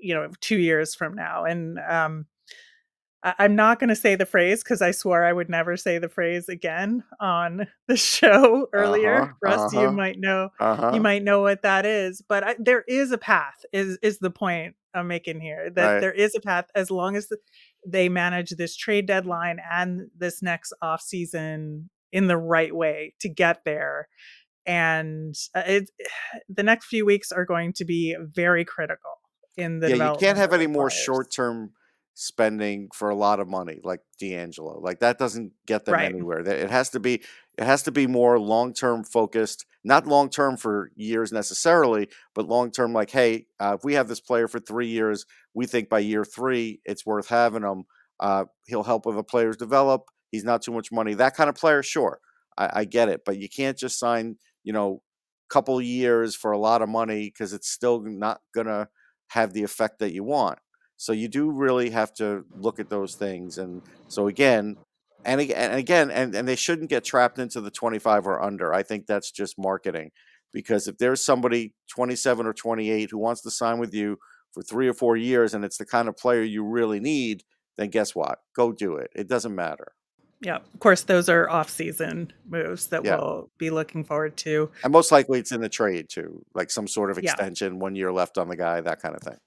you 0.01 0.15
know, 0.15 0.29
2 0.41 0.57
years 0.59 0.95
from 0.95 1.15
now. 1.15 1.45
And 1.45 1.79
um 1.89 2.27
I- 3.23 3.45
am 3.45 3.55
not 3.55 3.79
going 3.79 3.89
to 3.89 3.97
say 3.97 4.15
the 4.15 4.27
phrase 4.27 4.63
because 4.63 4.81
I 4.81 4.93
swore 4.93 5.25
I 5.25 5.33
would 5.33 5.49
never 5.49 5.77
say 5.77 5.99
the 5.99 6.09
phrase 6.09 6.49
again 6.49 7.05
on 7.21 7.67
the 7.89 7.97
show 7.97 8.69
earlier. 8.73 9.23
Uh-huh, 9.23 9.33
Russ, 9.43 9.75
uh-huh, 9.75 9.83
you 9.83 9.93
might 9.93 10.19
know, 10.19 10.51
uh-huh. 10.59 10.93
you 10.95 11.01
might 11.01 11.23
know 11.23 11.43
what 11.43 11.63
that 11.63 11.85
is, 11.85 12.23
but 12.27 12.45
I, 12.45 12.57
there 12.59 12.85
is 12.89 13.13
a 13.13 13.19
path. 13.19 13.65
Is 13.73 13.99
is 14.03 14.19
the 14.19 14.31
point 14.31 14.75
I'm 14.95 15.09
making 15.09 15.41
here 15.41 15.71
that 15.71 15.93
right. 15.93 16.01
there 16.01 16.13
is 16.13 16.35
a 16.35 16.41
path 16.41 16.67
as 16.75 16.91
long 16.91 17.17
as 17.17 17.29
they 17.87 18.09
manage 18.09 18.51
this 18.51 18.77
trade 18.77 19.07
deadline 19.07 19.59
and 19.71 20.09
this 20.17 20.43
next 20.43 20.73
off 20.83 21.01
season 21.01 21.91
in 22.13 22.27
the 22.27 22.37
right 22.37 22.75
way 22.75 23.15
to 23.21 23.29
get 23.29 23.65
there. 23.65 24.09
And 24.67 25.35
uh, 25.55 25.63
it, 25.67 25.91
the 26.49 26.63
next 26.63 26.87
few 26.87 27.05
weeks 27.05 27.33
are 27.33 27.45
going 27.45 27.73
to 27.75 27.85
be 27.85 28.17
very 28.21 28.65
critical 28.65 29.11
in 29.57 29.81
the 29.81 29.97
yeah. 29.97 30.13
You 30.13 30.19
can't 30.19 30.39
have 30.39 30.53
any 30.53 30.67
more 30.67 30.91
short 30.91 31.31
term 31.33 31.73
spending 32.21 32.91
for 32.95 33.09
a 33.09 33.15
lot 33.15 33.41
of 33.41 33.49
money 33.49 33.81
like 33.83 34.01
DeAngelo. 34.21 34.83
Like 34.83 35.01
that 35.01 35.19
doesn't 35.19 35.53
get 35.67 35.87
them 35.87 35.95
right. 35.95 36.13
anywhere. 36.13 36.41
It 36.41 36.71
has 36.71 36.91
to 36.91 37.01
be 37.01 37.23
it 37.57 37.65
has 37.65 37.83
to 37.85 37.93
be 37.93 38.07
more 38.07 38.39
long 38.39 38.75
term 38.75 39.05
focused, 39.05 39.65
not 39.85 40.07
long 40.07 40.29
term 40.29 40.59
for 40.59 40.91
years 40.95 41.33
necessarily, 41.33 42.09
but 42.35 42.47
long 42.47 42.71
term. 42.71 42.93
Like, 42.93 43.11
hey, 43.11 43.47
uh, 43.59 43.77
if 43.79 43.85
we 43.85 43.95
have 43.95 44.07
this 44.07 44.21
player 44.21 44.49
for 44.49 44.61
three 44.61 44.89
years, 44.89 45.25
we 45.55 45.67
think 45.67 45.89
by 45.89 46.01
year 46.01 46.25
three 46.25 46.81
it's 46.85 47.07
worth 47.07 47.29
having 47.29 47.63
him. 47.63 47.85
Uh, 48.21 48.45
he'll 48.67 48.83
help 48.83 49.07
with 49.07 49.17
the 49.17 49.25
players 49.25 49.57
develop. 49.57 50.03
He's 50.31 50.45
not 50.45 50.61
too 50.61 50.73
much 50.73 50.93
money. 50.93 51.15
That 51.15 51.35
kind 51.35 51.49
of 51.49 51.57
player, 51.57 51.83
sure. 51.83 52.21
I, 52.59 52.71
I 52.81 52.85
get 52.85 53.09
it, 53.09 53.23
but 53.25 53.39
you 53.39 53.49
can't 53.49 53.79
just 53.79 53.99
sign, 53.99 54.37
you 54.63 54.75
know, 54.75 55.01
a 55.51 55.53
couple 55.53 55.81
years 55.81 56.37
for 56.37 56.53
a 56.53 56.59
lot 56.59 56.83
of 56.83 56.91
money 56.91 57.25
because 57.25 57.55
it's 57.55 57.71
still 57.71 58.03
not 58.03 58.43
gonna 58.55 58.89
have 59.29 59.55
the 59.55 59.63
effect 59.63 60.01
that 60.01 60.13
you 60.13 60.23
want. 60.23 60.59
So 61.01 61.13
you 61.15 61.29
do 61.29 61.51
really 61.51 61.89
have 61.89 62.13
to 62.17 62.45
look 62.59 62.79
at 62.79 62.91
those 62.91 63.15
things. 63.15 63.57
And 63.57 63.81
so 64.09 64.27
again, 64.29 64.77
and 65.25 65.41
again, 65.41 65.57
and 65.71 65.79
again, 65.79 66.11
and, 66.11 66.35
and 66.35 66.47
they 66.47 66.57
shouldn't 66.57 66.91
get 66.91 67.05
trapped 67.05 67.39
into 67.39 67.63
the 67.63 67.71
25 67.71 68.27
or 68.27 68.43
under. 68.43 68.75
I 68.75 68.83
think 68.83 69.07
that's 69.07 69.31
just 69.31 69.59
marketing. 69.59 70.11
Because 70.53 70.89
if 70.89 70.99
there's 70.99 71.25
somebody 71.25 71.73
27 71.91 72.45
or 72.47 72.53
28 72.53 73.09
who 73.11 73.17
wants 73.17 73.41
to 73.43 73.51
sign 73.51 73.79
with 73.79 73.95
you 73.95 74.19
for 74.53 74.63
three 74.63 74.89
or 74.89 74.93
four 74.93 75.17
years 75.17 75.55
and 75.55 75.65
it's 75.65 75.79
the 75.79 75.87
kind 75.87 76.07
of 76.07 76.19
player 76.19 76.43
you 76.43 76.65
really 76.65 77.01
need, 77.01 77.45
then 77.79 77.89
guess 77.89 78.15
what? 78.15 78.41
Go 78.55 78.71
do 78.71 78.97
it. 78.97 79.09
It 79.17 79.27
doesn't 79.27 79.55
matter. 79.55 79.93
Yeah, 80.43 80.57
of 80.57 80.81
course, 80.81 81.01
those 81.01 81.31
are 81.31 81.49
off-season 81.49 82.35
moves 82.47 82.89
that 82.89 83.07
Yeah. 83.07 83.17
we'll 83.17 83.51
be 83.57 83.71
looking 83.71 84.05
forward 84.05 84.37
to. 84.39 84.71
And 84.85 84.93
most 84.93 85.11
likely 85.11 85.39
it's 85.39 85.53
in 85.53 85.63
the 85.63 85.69
trade 85.71 86.09
too, 86.11 86.43
like 86.55 86.71
some 86.71 86.87
sort 86.87 87.11
of 87.11 87.19
Yeah. 87.23 87.31
extension, 87.31 87.79
one 87.79 87.95
year 87.95 88.13
left 88.13 88.37
on 88.37 88.49
the 88.49 88.57
guy, 88.57 88.83
that 88.83 89.01
kind 89.01 89.15
of 89.15 89.23
thing. 89.23 89.39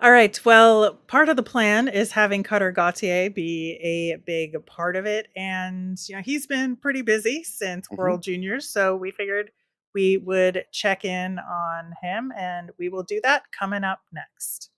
All 0.00 0.10
right. 0.10 0.38
Well, 0.44 0.94
part 1.06 1.28
of 1.28 1.36
the 1.36 1.42
plan 1.42 1.88
is 1.88 2.12
having 2.12 2.42
Cutter 2.42 2.72
Gauthier 2.72 3.30
be 3.30 3.78
a 3.82 4.16
big 4.24 4.64
part 4.66 4.96
of 4.96 5.06
it. 5.06 5.28
And, 5.36 5.98
you 6.08 6.16
know, 6.16 6.22
he's 6.22 6.46
been 6.46 6.76
pretty 6.76 7.02
busy 7.02 7.42
since 7.44 7.88
Mhm. 7.88 7.96
World 7.96 8.22
Juniors. 8.22 8.68
So 8.68 8.96
we 8.96 9.10
figured 9.10 9.50
we 9.94 10.16
would 10.18 10.66
check 10.72 11.04
in 11.04 11.38
on 11.38 11.92
him 12.02 12.32
and 12.36 12.72
we 12.78 12.88
will 12.88 13.04
do 13.04 13.20
that 13.22 13.50
coming 13.52 13.84
up 13.84 14.02
next. 14.12 14.70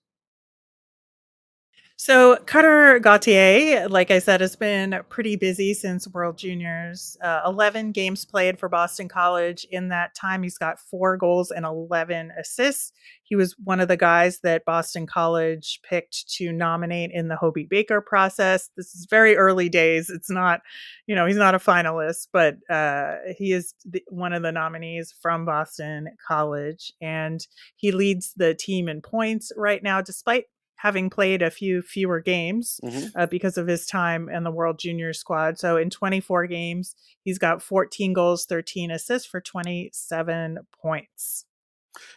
So 1.99 2.37
Cutter 2.45 2.99
Gauthier, 2.99 3.89
like 3.89 4.11
I 4.11 4.19
said, 4.19 4.39
has 4.41 4.55
been 4.55 5.01
pretty 5.09 5.35
busy 5.35 5.73
since 5.73 6.07
World 6.07 6.37
Juniors. 6.37 7.17
Uh, 7.23 7.41
11 7.43 7.91
games 7.91 8.23
played 8.23 8.59
for 8.59 8.69
Boston 8.69 9.07
College. 9.09 9.65
In 9.71 9.89
that 9.89 10.13
time, 10.13 10.43
he's 10.43 10.59
got 10.59 10.79
four 10.79 11.17
goals 11.17 11.49
and 11.49 11.65
11 11.65 12.33
assists. 12.39 12.91
He 13.23 13.35
was 13.35 13.55
one 13.63 13.79
of 13.79 13.87
the 13.87 13.97
guys 13.97 14.41
that 14.41 14.63
Boston 14.63 15.07
College 15.07 15.79
picked 15.89 16.29
to 16.35 16.51
nominate 16.51 17.09
in 17.11 17.29
the 17.29 17.35
Hobey 17.35 17.65
Baker 17.67 17.99
process. 17.99 18.69
This 18.77 18.93
is 18.93 19.07
very 19.09 19.35
early 19.35 19.67
days. 19.67 20.11
It's 20.11 20.29
not, 20.29 20.61
you 21.07 21.15
know, 21.15 21.25
he's 21.25 21.35
not 21.35 21.55
a 21.55 21.59
finalist, 21.59 22.27
but 22.31 22.57
uh, 22.69 23.15
he 23.35 23.53
is 23.53 23.73
the, 23.85 24.03
one 24.09 24.33
of 24.33 24.43
the 24.43 24.51
nominees 24.51 25.15
from 25.19 25.45
Boston 25.45 26.09
College. 26.27 26.93
And 27.01 27.45
he 27.75 27.91
leads 27.91 28.33
the 28.37 28.53
team 28.53 28.87
in 28.87 29.01
points 29.01 29.51
right 29.57 29.81
now, 29.81 29.99
despite 29.99 30.45
having 30.77 31.09
played 31.09 31.41
a 31.41 31.51
few 31.51 31.81
fewer 31.81 32.19
games 32.21 32.79
Mhm. 32.83 33.11
uh, 33.15 33.25
because 33.25 33.57
of 33.57 33.67
his 33.67 33.85
time 33.85 34.29
in 34.29 34.43
the 34.43 34.51
World 34.51 34.79
Junior 34.79 35.13
squad. 35.13 35.59
So 35.59 35.77
in 35.77 35.89
24 35.89 36.47
games, 36.47 36.95
he's 37.23 37.37
got 37.37 37.61
14 37.61 38.13
goals, 38.13 38.45
13 38.45 38.91
assists 38.91 39.27
for 39.27 39.41
27 39.41 40.59
points. 40.71 41.45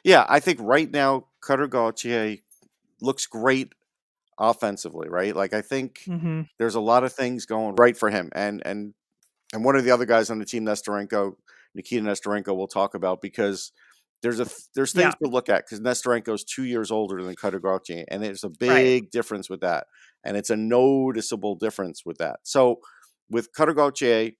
Yeah, 0.04 0.26
I 0.28 0.40
think 0.40 0.58
right 0.62 0.90
now 0.90 1.26
Cutter 1.40 1.66
Gauthier 1.66 2.36
looks 3.00 3.26
great 3.26 3.72
offensively, 4.38 5.08
right? 5.08 5.34
Like 5.34 5.52
I 5.52 5.62
think 5.62 6.02
hmm 6.04 6.42
there's 6.58 6.74
a 6.74 6.80
lot 6.80 7.04
of 7.04 7.12
things 7.12 7.46
going 7.46 7.74
right 7.76 7.96
for 7.96 8.10
him, 8.10 8.30
and 8.34 8.62
and 8.66 8.94
and 9.52 9.64
one 9.64 9.76
of 9.76 9.84
the 9.84 9.90
other 9.90 10.04
guys 10.06 10.30
on 10.30 10.38
the 10.38 10.44
team, 10.44 10.64
Nesterenko, 10.64 11.36
Nikita 11.74 12.02
Nesterenko, 12.04 12.56
we'll 12.56 12.68
talk 12.68 12.94
about 12.94 13.20
because 13.22 13.72
there's 14.22 14.40
a 14.40 14.46
there's 14.74 14.92
things 14.92 15.14
Yeah. 15.20 15.26
to 15.26 15.30
look 15.30 15.48
at 15.48 15.64
because 15.64 15.80
Nesterenko's 15.80 16.44
two 16.44 16.64
years 16.64 16.90
older 16.90 17.22
than 17.22 17.34
Gauthier, 17.34 18.04
and 18.08 18.22
there's 18.22 18.44
a 18.44 18.50
big 18.50 18.70
Right. 18.70 19.10
difference 19.10 19.48
with 19.48 19.60
that, 19.60 19.86
and 20.24 20.36
it's 20.36 20.50
a 20.50 20.56
noticeable 20.56 21.54
difference 21.54 22.04
with 22.04 22.18
that. 22.18 22.40
So 22.42 22.80
with 23.30 23.48
Gauthier, 23.54 24.32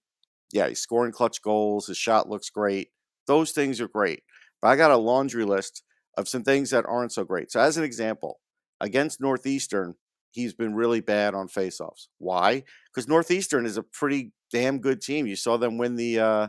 yeah, 0.52 0.68
he's 0.68 0.80
scoring 0.80 1.12
clutch 1.12 1.42
goals. 1.42 1.86
His 1.86 1.96
shot 1.96 2.28
looks 2.28 2.50
great. 2.50 2.88
Those 3.26 3.52
things 3.52 3.80
are 3.80 3.88
great. 3.88 4.22
But 4.60 4.68
I 4.68 4.76
got 4.76 4.90
a 4.90 4.96
laundry 4.96 5.44
list 5.44 5.82
of 6.16 6.28
some 6.28 6.42
things 6.42 6.70
that 6.70 6.84
aren't 6.86 7.12
so 7.12 7.24
great. 7.24 7.50
So, 7.50 7.60
as 7.60 7.76
an 7.76 7.84
example, 7.84 8.40
against 8.80 9.20
Northeastern, 9.20 9.94
he's 10.32 10.52
been 10.52 10.74
really 10.74 11.00
bad 11.00 11.34
on 11.34 11.48
faceoffs. 11.48 12.08
Why? 12.18 12.64
Because 12.92 13.08
Northeastern 13.08 13.64
is 13.64 13.76
a 13.76 13.82
pretty 13.82 14.32
damn 14.52 14.80
good 14.80 15.00
team. 15.00 15.26
You 15.26 15.36
saw 15.36 15.56
them 15.56 15.78
win 15.78 15.94
the 15.94 16.18
uh, 16.18 16.48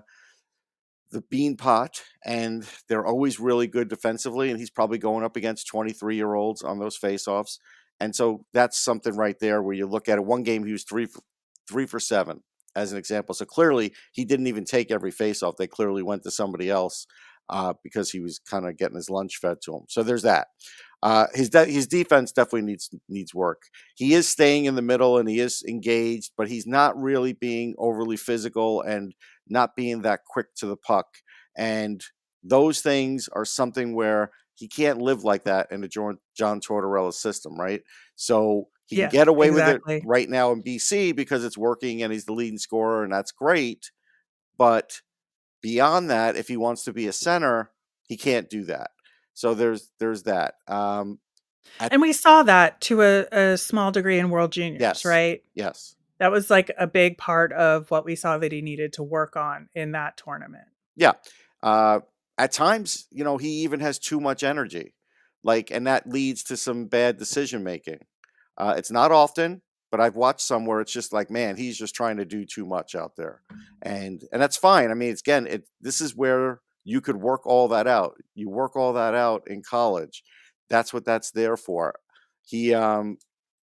the 1.12 1.22
Beanpot, 1.22 2.02
and 2.26 2.68
they're 2.88 3.06
always 3.06 3.40
really 3.40 3.68
good 3.68 3.90
defensively. 3.90 4.50
And 4.50 4.60
he's 4.60 4.70
probably 4.70 4.98
going 4.98 5.24
up 5.24 5.36
against 5.36 5.68
23 5.68 6.16
year 6.16 6.34
olds 6.34 6.62
on 6.62 6.80
those 6.80 6.98
faceoffs. 6.98 7.58
And 8.00 8.16
so 8.16 8.46
that's 8.54 8.80
something 8.80 9.16
right 9.16 9.38
there 9.40 9.62
where 9.62 9.76
you 9.76 9.86
look 9.86 10.10
at 10.10 10.18
it. 10.18 10.26
One 10.26 10.44
game 10.44 10.66
he 10.66 10.72
was 10.72 10.84
three 10.84 11.06
for, 11.06 11.22
three 11.70 11.86
for 11.86 12.00
seven 12.00 12.42
as 12.76 12.92
an 12.92 12.98
example. 12.98 13.36
So 13.36 13.46
clearly 13.46 13.94
he 14.12 14.26
didn't 14.26 14.48
even 14.48 14.66
take 14.66 14.92
every 14.92 15.12
faceoff. 15.12 15.58
They 15.58 15.68
clearly 15.68 16.02
went 16.02 16.24
to 16.24 16.32
somebody 16.32 16.70
else 16.70 17.06
uh, 17.50 17.74
because 17.84 18.12
he 18.12 18.20
was 18.20 18.40
kind 18.40 18.66
of 18.66 18.78
getting 18.78 18.96
his 18.96 19.10
lunch 19.10 19.38
fed 19.38 19.58
to 19.64 19.76
him. 19.76 19.82
So 19.90 20.04
there's 20.04 20.24
that. 20.24 20.48
Uh, 21.04 21.28
his 21.34 21.50
de- 21.50 21.66
his 21.66 21.88
defense 21.88 22.32
definitely 22.32 22.62
needs 22.62 22.90
needs 23.10 23.34
work. 23.34 23.64
He 23.96 24.14
is 24.14 24.28
staying 24.28 24.66
in 24.66 24.76
the 24.76 24.82
middle 24.84 25.18
and 25.18 25.28
he 25.28 25.40
is 25.40 25.64
engaged, 25.68 26.32
but 26.38 26.48
he's 26.48 26.68
not 26.68 27.00
really 27.00 27.34
being 27.34 27.74
overly 27.78 28.18
physical 28.18 28.82
and 28.82 29.16
not 29.48 29.76
being 29.76 30.02
that 30.04 30.22
quick 30.28 30.54
to 30.58 30.68
the 30.68 30.78
puck. 30.78 31.08
And 31.58 32.04
those 32.44 32.82
things 32.82 33.28
are 33.30 33.46
something 33.46 33.96
where 33.96 34.32
he 34.56 34.68
can't 34.68 35.02
live 35.02 35.24
like 35.24 35.44
that 35.46 35.72
in 35.72 35.84
a 35.84 35.88
John, 35.88 36.20
John 36.36 36.60
Tortorella 36.62 37.14
system, 37.14 37.56
right? 37.60 37.82
So 38.16 38.70
he 38.86 38.98
Yeah, 38.98 39.08
can 39.08 39.08
get 39.08 39.28
away 39.28 39.52
with 39.52 39.68
it 39.68 39.82
right 40.04 40.30
now 40.30 40.52
in 40.52 40.62
BC 40.62 41.12
because 41.14 41.44
it's 41.44 41.58
working 41.58 42.04
and 42.04 42.14
he's 42.14 42.26
the 42.26 42.34
leading 42.34 42.60
scorer, 42.60 43.04
and 43.04 43.12
that's 43.14 43.32
great. 43.32 43.92
But 44.58 45.02
beyond 45.62 46.10
that, 46.10 46.36
if 46.38 46.48
he 46.48 46.58
wants 46.58 46.84
to 46.86 46.94
be 46.94 47.08
a 47.08 47.14
center, 47.14 47.72
he 48.08 48.18
can't 48.18 48.50
do 48.50 48.66
that. 48.66 48.92
So 49.34 49.54
there's 49.54 49.90
there's 50.00 50.24
that. 50.24 50.56
Um, 50.68 51.20
And 51.80 52.02
we 52.02 52.14
saw 52.14 52.44
that 52.44 52.82
to 52.82 53.02
a, 53.02 53.26
a 53.32 53.58
small 53.58 53.92
degree 53.92 54.20
in 54.20 54.30
World 54.30 54.52
Juniors, 54.52 54.82
Yes. 54.82 55.06
right? 55.06 55.42
yes, 55.56 55.96
That 56.20 56.32
was 56.32 56.50
like 56.50 56.72
a 56.78 56.88
big 56.88 57.18
part 57.18 57.54
of 57.54 57.90
what 57.92 58.06
we 58.06 58.16
saw 58.16 58.38
that 58.38 58.52
he 58.52 58.62
needed 58.62 58.94
to 58.94 59.04
work 59.04 59.36
on 59.36 59.70
in 59.74 59.92
that 59.94 60.18
tournament. 60.18 60.66
yeah. 60.96 61.14
Uh, 61.64 62.00
at 62.38 62.52
times, 62.52 63.06
you 63.12 63.24
know, 63.24 63.38
he 63.38 63.62
even 63.64 63.80
has 63.82 64.00
too 64.00 64.20
much 64.20 64.42
energy, 64.44 64.96
like, 65.44 65.70
and 65.70 65.86
that 65.86 66.10
leads 66.10 66.44
to 66.46 66.58
some 66.58 66.88
bad 66.88 67.18
decision 67.20 67.64
making. 67.64 68.00
Uh, 68.58 68.74
it's 68.78 68.90
not 68.90 69.12
often, 69.12 69.62
but 69.92 70.00
I've 70.02 70.16
watched 70.16 70.42
some 70.42 70.66
where 70.66 70.82
it's 70.82 70.92
just 70.92 71.14
like, 71.14 71.30
man, 71.30 71.56
he's 71.56 71.78
just 71.78 71.94
trying 71.94 72.18
to 72.18 72.26
do 72.26 72.44
too 72.46 72.66
much 72.66 72.96
out 72.96 73.16
there, 73.16 73.42
and 73.84 74.24
and 74.32 74.42
that's 74.42 74.58
fine. 74.58 74.90
I 74.90 74.96
mean, 74.96 75.12
it's 75.12 75.22
again, 75.22 75.46
it 75.46 75.68
this 75.82 76.02
is 76.02 76.16
where 76.16 76.62
you 76.84 77.02
could 77.02 77.18
work 77.18 77.46
all 77.46 77.68
that 77.70 77.88
out. 77.88 78.16
You 78.36 78.50
work 78.50 78.76
all 78.76 78.94
that 78.94 79.14
out 79.14 79.44
in 79.48 79.62
college. 79.62 80.24
That's 80.70 80.94
what 80.94 81.06
that's 81.06 81.32
there 81.32 81.58
for. 81.58 81.96
He, 82.44 82.74
um, 82.74 83.18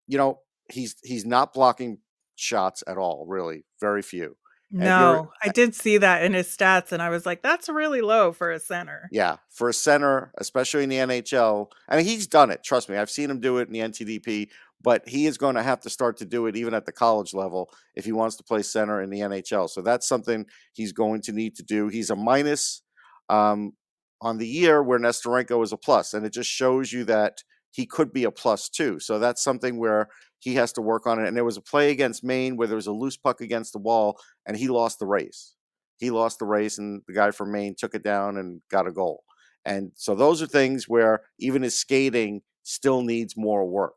you 0.07 0.18
know, 0.18 0.40
he's 0.70 0.96
he's 1.02 1.24
not 1.24 1.52
blocking 1.52 1.98
shots 2.37 2.83
at 2.87 2.98
all. 2.98 3.26
Really, 3.26 3.64
very 3.81 4.02
few. 4.02 4.37
No, 4.70 5.31
I 5.42 5.48
did 5.48 5.74
see 5.74 5.96
that 5.96 6.22
in 6.22 6.35
his 6.35 6.46
stats, 6.46 6.92
and 6.92 7.00
I 7.00 7.09
was 7.09 7.24
like, 7.24 7.42
that's 7.42 7.70
really 7.70 8.02
low 8.02 8.33
for 8.33 8.50
a 8.50 8.61
center. 8.61 9.09
Yeah, 9.11 9.37
for 9.50 9.70
a 9.70 9.72
center, 9.72 10.31
especially 10.37 10.83
in 10.83 10.90
the 10.90 10.96
NHL, 10.96 11.70
I 11.88 11.96
mean, 11.96 12.04
he's 12.04 12.26
done 12.26 12.50
it. 12.50 12.62
Trust 12.62 12.90
me, 12.90 12.98
I've 12.98 13.11
seen 13.11 13.31
him 13.31 13.40
do 13.40 13.59
it 13.59 13.68
in 13.68 13.72
the 13.72 13.81
NTDP, 13.81 14.48
but 14.83 15.09
he 15.09 15.24
is 15.24 15.38
going 15.38 15.54
to 15.54 15.62
have 15.62 15.81
to 15.81 15.90
start 15.90 16.18
to 16.18 16.26
do 16.26 16.46
it 16.46 16.57
even 16.57 16.74
at 16.74 16.85
the 16.85 16.92
college 16.92 17.33
level 17.33 17.70
if 17.94 18.04
he 18.04 18.12
wants 18.12 18.37
to 18.37 18.44
play 18.44 18.62
center 18.62 19.00
in 19.00 19.09
the 19.09 19.20
NHL. 19.20 19.70
So 19.70 19.81
that's 19.81 20.07
something 20.07 20.44
he's 20.74 20.92
going 20.92 21.22
to 21.22 21.33
need 21.33 21.57
to 21.57 21.62
do. 21.62 21.88
He's 21.88 22.11
a 22.11 22.16
minus 22.16 22.83
um, 23.28 23.72
on 24.20 24.38
the 24.38 24.46
year 24.46 24.82
where 24.82 24.98
Nesterenko 24.98 25.62
is 25.62 25.72
a 25.72 25.76
plus, 25.76 26.14
and 26.14 26.26
it 26.26 26.32
just 26.32 26.50
shows 26.50 26.92
you 26.92 27.04
that 27.04 27.42
he 27.70 27.86
could 27.86 28.12
be 28.12 28.24
a 28.24 28.30
plus 28.30 28.68
too. 28.68 28.98
So 28.98 29.18
that's 29.18 29.42
something 29.42 29.78
where 29.78 30.08
he 30.38 30.54
has 30.54 30.72
to 30.72 30.82
work 30.82 31.06
on 31.06 31.20
it. 31.20 31.28
And 31.28 31.36
there 31.36 31.44
was 31.44 31.56
a 31.56 31.62
play 31.62 31.90
against 31.90 32.24
Maine 32.24 32.56
where 32.56 32.66
there 32.66 32.76
was 32.76 32.86
a 32.86 32.92
loose 32.92 33.16
puck 33.16 33.40
against 33.40 33.72
the 33.72 33.78
wall, 33.78 34.18
and 34.46 34.56
he 34.56 34.68
lost 34.68 34.98
the 34.98 35.06
race. 35.06 35.54
He 35.98 36.10
lost 36.10 36.38
the 36.38 36.46
race, 36.46 36.78
and 36.78 37.02
the 37.06 37.12
guy 37.12 37.30
from 37.30 37.52
Maine 37.52 37.74
took 37.76 37.94
it 37.94 38.02
down 38.02 38.36
and 38.36 38.60
got 38.70 38.86
a 38.86 38.92
goal. 38.92 39.24
And 39.64 39.92
so 39.96 40.14
those 40.14 40.40
are 40.40 40.46
things 40.46 40.88
where 40.88 41.22
even 41.38 41.62
his 41.62 41.78
skating 41.78 42.42
still 42.62 43.02
needs 43.02 43.36
more 43.36 43.68
work. 43.68 43.94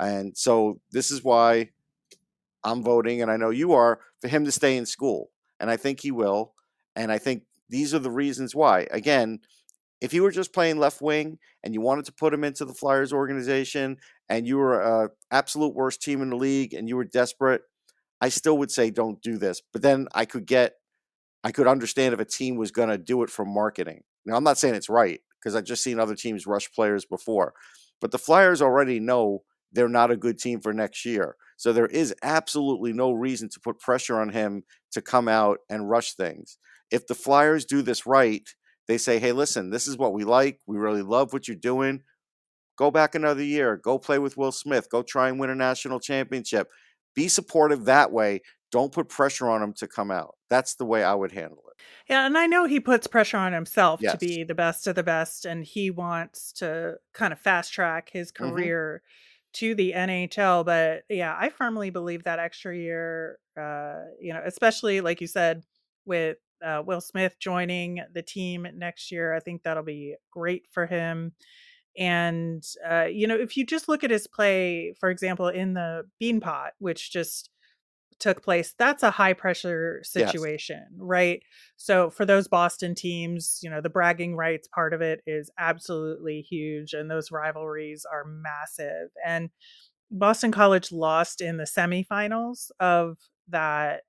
And 0.00 0.36
so 0.36 0.80
this 0.90 1.10
is 1.10 1.22
why 1.22 1.70
I'm 2.64 2.82
voting, 2.82 3.22
and 3.22 3.30
I 3.30 3.36
know 3.36 3.50
you 3.50 3.72
are, 3.72 4.00
for 4.20 4.28
him 4.28 4.44
to 4.44 4.52
stay 4.52 4.76
in 4.76 4.86
school. 4.86 5.30
And 5.60 5.70
I 5.70 5.76
think 5.76 6.00
he 6.00 6.10
will. 6.10 6.54
And 6.96 7.12
I 7.12 7.18
think 7.18 7.44
these 7.68 7.94
are 7.94 7.98
the 7.98 8.10
reasons 8.10 8.54
why. 8.54 8.86
Again, 8.90 9.40
if 10.00 10.12
you 10.12 10.22
were 10.22 10.30
just 10.30 10.52
playing 10.52 10.78
left 10.78 11.00
wing 11.00 11.38
and 11.64 11.72
you 11.72 11.80
wanted 11.80 12.04
to 12.06 12.12
put 12.12 12.34
him 12.34 12.44
into 12.44 12.64
the 12.64 12.74
Flyers 12.74 13.12
organization 13.12 13.96
and 14.28 14.46
you 14.46 14.58
were 14.58 14.80
a 14.80 15.10
absolute 15.30 15.74
worst 15.74 16.02
team 16.02 16.20
in 16.22 16.30
the 16.30 16.36
league 16.36 16.74
and 16.74 16.88
you 16.88 16.96
were 16.96 17.04
desperate, 17.04 17.62
I 18.20 18.28
still 18.28 18.58
would 18.58 18.70
say 18.70 18.90
don't 18.90 19.20
do 19.22 19.38
this. 19.38 19.62
But 19.72 19.82
then 19.82 20.08
I 20.14 20.24
could 20.24 20.46
get 20.46 20.74
I 21.44 21.52
could 21.52 21.68
understand 21.68 22.12
if 22.12 22.20
a 22.20 22.24
team 22.24 22.56
was 22.56 22.72
going 22.72 22.88
to 22.88 22.98
do 22.98 23.22
it 23.22 23.30
for 23.30 23.44
marketing. 23.44 24.02
Now 24.24 24.36
I'm 24.36 24.44
not 24.44 24.58
saying 24.58 24.74
it's 24.74 24.88
right 24.88 25.20
because 25.40 25.54
I've 25.54 25.64
just 25.64 25.82
seen 25.82 26.00
other 26.00 26.16
teams 26.16 26.46
rush 26.46 26.70
players 26.72 27.04
before. 27.04 27.54
But 28.00 28.10
the 28.10 28.18
Flyers 28.18 28.60
already 28.60 29.00
know 29.00 29.42
they're 29.72 29.88
not 29.88 30.10
a 30.10 30.16
good 30.16 30.38
team 30.38 30.60
for 30.60 30.72
next 30.72 31.04
year. 31.04 31.36
So 31.56 31.72
there 31.72 31.86
is 31.86 32.14
absolutely 32.22 32.92
no 32.92 33.12
reason 33.12 33.48
to 33.50 33.60
put 33.60 33.78
pressure 33.78 34.20
on 34.20 34.30
him 34.30 34.64
to 34.92 35.00
come 35.00 35.28
out 35.28 35.58
and 35.70 35.88
rush 35.88 36.14
things. 36.14 36.58
If 36.90 37.06
the 37.06 37.14
Flyers 37.14 37.64
do 37.64 37.82
this 37.82 38.06
right, 38.06 38.48
they 38.88 38.98
say, 38.98 39.18
hey, 39.18 39.32
listen, 39.32 39.70
this 39.70 39.86
is 39.88 39.98
what 39.98 40.12
we 40.12 40.24
like. 40.24 40.60
We 40.66 40.76
really 40.78 41.02
love 41.02 41.32
what 41.32 41.48
you're 41.48 41.56
doing. 41.56 42.02
Go 42.76 42.90
back 42.90 43.14
another 43.14 43.42
year. 43.42 43.76
Go 43.76 43.98
play 43.98 44.18
with 44.18 44.36
Will 44.36 44.52
Smith. 44.52 44.88
Go 44.90 45.02
try 45.02 45.28
and 45.28 45.40
win 45.40 45.50
a 45.50 45.54
national 45.54 46.00
championship. 46.00 46.68
Be 47.14 47.28
supportive 47.28 47.86
that 47.86 48.12
way. 48.12 48.42
Don't 48.70 48.92
put 48.92 49.08
pressure 49.08 49.48
on 49.48 49.62
him 49.62 49.72
to 49.74 49.88
come 49.88 50.10
out. 50.10 50.36
That's 50.50 50.74
the 50.76 50.84
way 50.84 51.02
I 51.04 51.14
would 51.14 51.32
handle 51.32 51.64
it. 51.70 51.76
Yeah, 52.08 52.26
and 52.26 52.36
I 52.38 52.46
know 52.46 52.64
he 52.66 52.80
puts 52.80 53.06
pressure 53.06 53.36
on 53.36 53.52
himself 53.52 54.00
Yes. 54.00 54.12
to 54.12 54.18
be 54.18 54.44
the 54.44 54.54
best 54.54 54.86
of 54.86 54.94
the 54.94 55.02
best, 55.02 55.44
and 55.44 55.64
he 55.64 55.90
wants 55.90 56.52
to 56.54 56.96
kind 57.12 57.32
of 57.32 57.40
fast 57.40 57.72
track 57.72 58.10
his 58.10 58.30
Mhm. 58.38 58.72
career 58.72 59.02
to 59.54 59.74
the 59.74 59.94
NHL. 59.94 60.64
But 60.64 61.04
yeah, 61.08 61.36
I 61.38 61.48
firmly 61.48 61.90
believe 61.90 62.24
that 62.24 62.38
extra 62.38 62.76
year, 62.76 63.38
uh, 63.56 64.04
you 64.20 64.32
know, 64.32 64.42
especially 64.44 65.00
like 65.00 65.20
you 65.20 65.26
said, 65.26 65.64
with 66.04 66.38
uh, 66.64 66.82
Will 66.84 67.00
Smith 67.00 67.36
joining 67.38 68.02
the 68.12 68.22
team 68.22 68.66
next 68.74 69.10
year, 69.10 69.34
I 69.34 69.40
think 69.40 69.62
that'll 69.62 69.82
be 69.82 70.16
great 70.30 70.66
for 70.70 70.86
him. 70.86 71.32
And 71.98 72.64
uh, 72.88 73.04
you 73.06 73.26
know, 73.26 73.36
if 73.36 73.56
you 73.56 73.66
just 73.66 73.88
look 73.88 74.04
at 74.04 74.10
his 74.10 74.26
play, 74.26 74.94
for 75.00 75.10
example, 75.10 75.48
in 75.48 75.74
the 75.74 76.04
Beanpot, 76.22 76.70
which 76.78 77.12
just 77.12 77.50
took 78.18 78.42
place, 78.42 78.74
that's 78.78 79.02
a 79.02 79.10
high 79.10 79.34
pressure 79.34 80.00
Yes. 80.14 80.46
situation, 80.46 80.86
right? 80.96 81.42
So 81.76 82.08
for 82.10 82.24
those 82.24 82.48
Boston 82.48 82.94
teams, 82.94 83.60
you 83.62 83.68
know, 83.68 83.80
the 83.82 83.90
bragging 83.90 84.36
rights 84.36 84.68
part 84.68 84.94
of 84.94 85.02
it 85.02 85.20
is 85.26 85.50
absolutely 85.58 86.40
huge 86.40 86.94
and 86.94 87.10
those 87.10 87.30
rivalries 87.30 88.06
are 88.10 88.24
massive. 88.24 89.10
And 89.24 89.50
Boston 90.10 90.52
College 90.52 90.92
lost 90.92 91.40
in 91.40 91.56
the 91.56 91.64
semifinals 91.64 92.70
of 92.80 93.18
that 93.48 94.02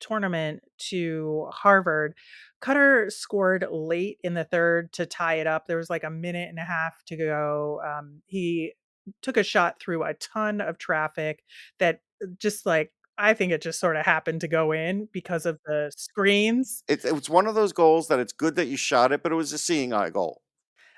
tournament 0.00 0.62
to 0.90 1.48
Harvard. 1.52 2.14
Cutter 2.60 3.10
scored 3.10 3.66
late 3.70 4.18
in 4.22 4.34
the 4.34 4.44
third 4.44 4.92
to 4.94 5.06
tie 5.06 5.34
it 5.34 5.46
up. 5.46 5.66
There 5.66 5.76
was 5.76 5.90
like 5.90 6.04
a 6.04 6.10
minute 6.10 6.48
and 6.48 6.58
a 6.58 6.64
half 6.64 7.02
to 7.06 7.16
go. 7.16 7.80
Um, 7.86 8.22
he 8.26 8.74
took 9.22 9.36
a 9.36 9.42
shot 9.42 9.80
through 9.80 10.04
a 10.04 10.14
ton 10.14 10.60
of 10.60 10.78
traffic 10.78 11.42
that 11.78 12.00
uh, 12.22 12.26
just 12.38 12.66
like 12.66 12.92
I 13.18 13.34
think 13.34 13.52
it 13.52 13.62
just 13.62 13.80
sort 13.80 13.96
of 13.96 14.04
happened 14.04 14.42
to 14.42 14.48
go 14.48 14.72
in 14.72 15.08
because 15.12 15.46
of 15.46 15.58
the 15.64 15.90
screens. 15.96 16.82
It, 16.86 17.04
it 17.04 17.14
was 17.14 17.30
one 17.30 17.46
of 17.46 17.54
those 17.54 17.72
goals 17.72 18.08
that 18.08 18.18
it's 18.18 18.32
good 18.32 18.56
that 18.56 18.66
you 18.66 18.76
shot 18.76 19.10
it, 19.12 19.22
but 19.22 19.32
it 19.32 19.36
was 19.36 19.52
a 19.52 19.58
seeing 19.58 19.92
eye 19.92 20.10
goal. 20.10 20.42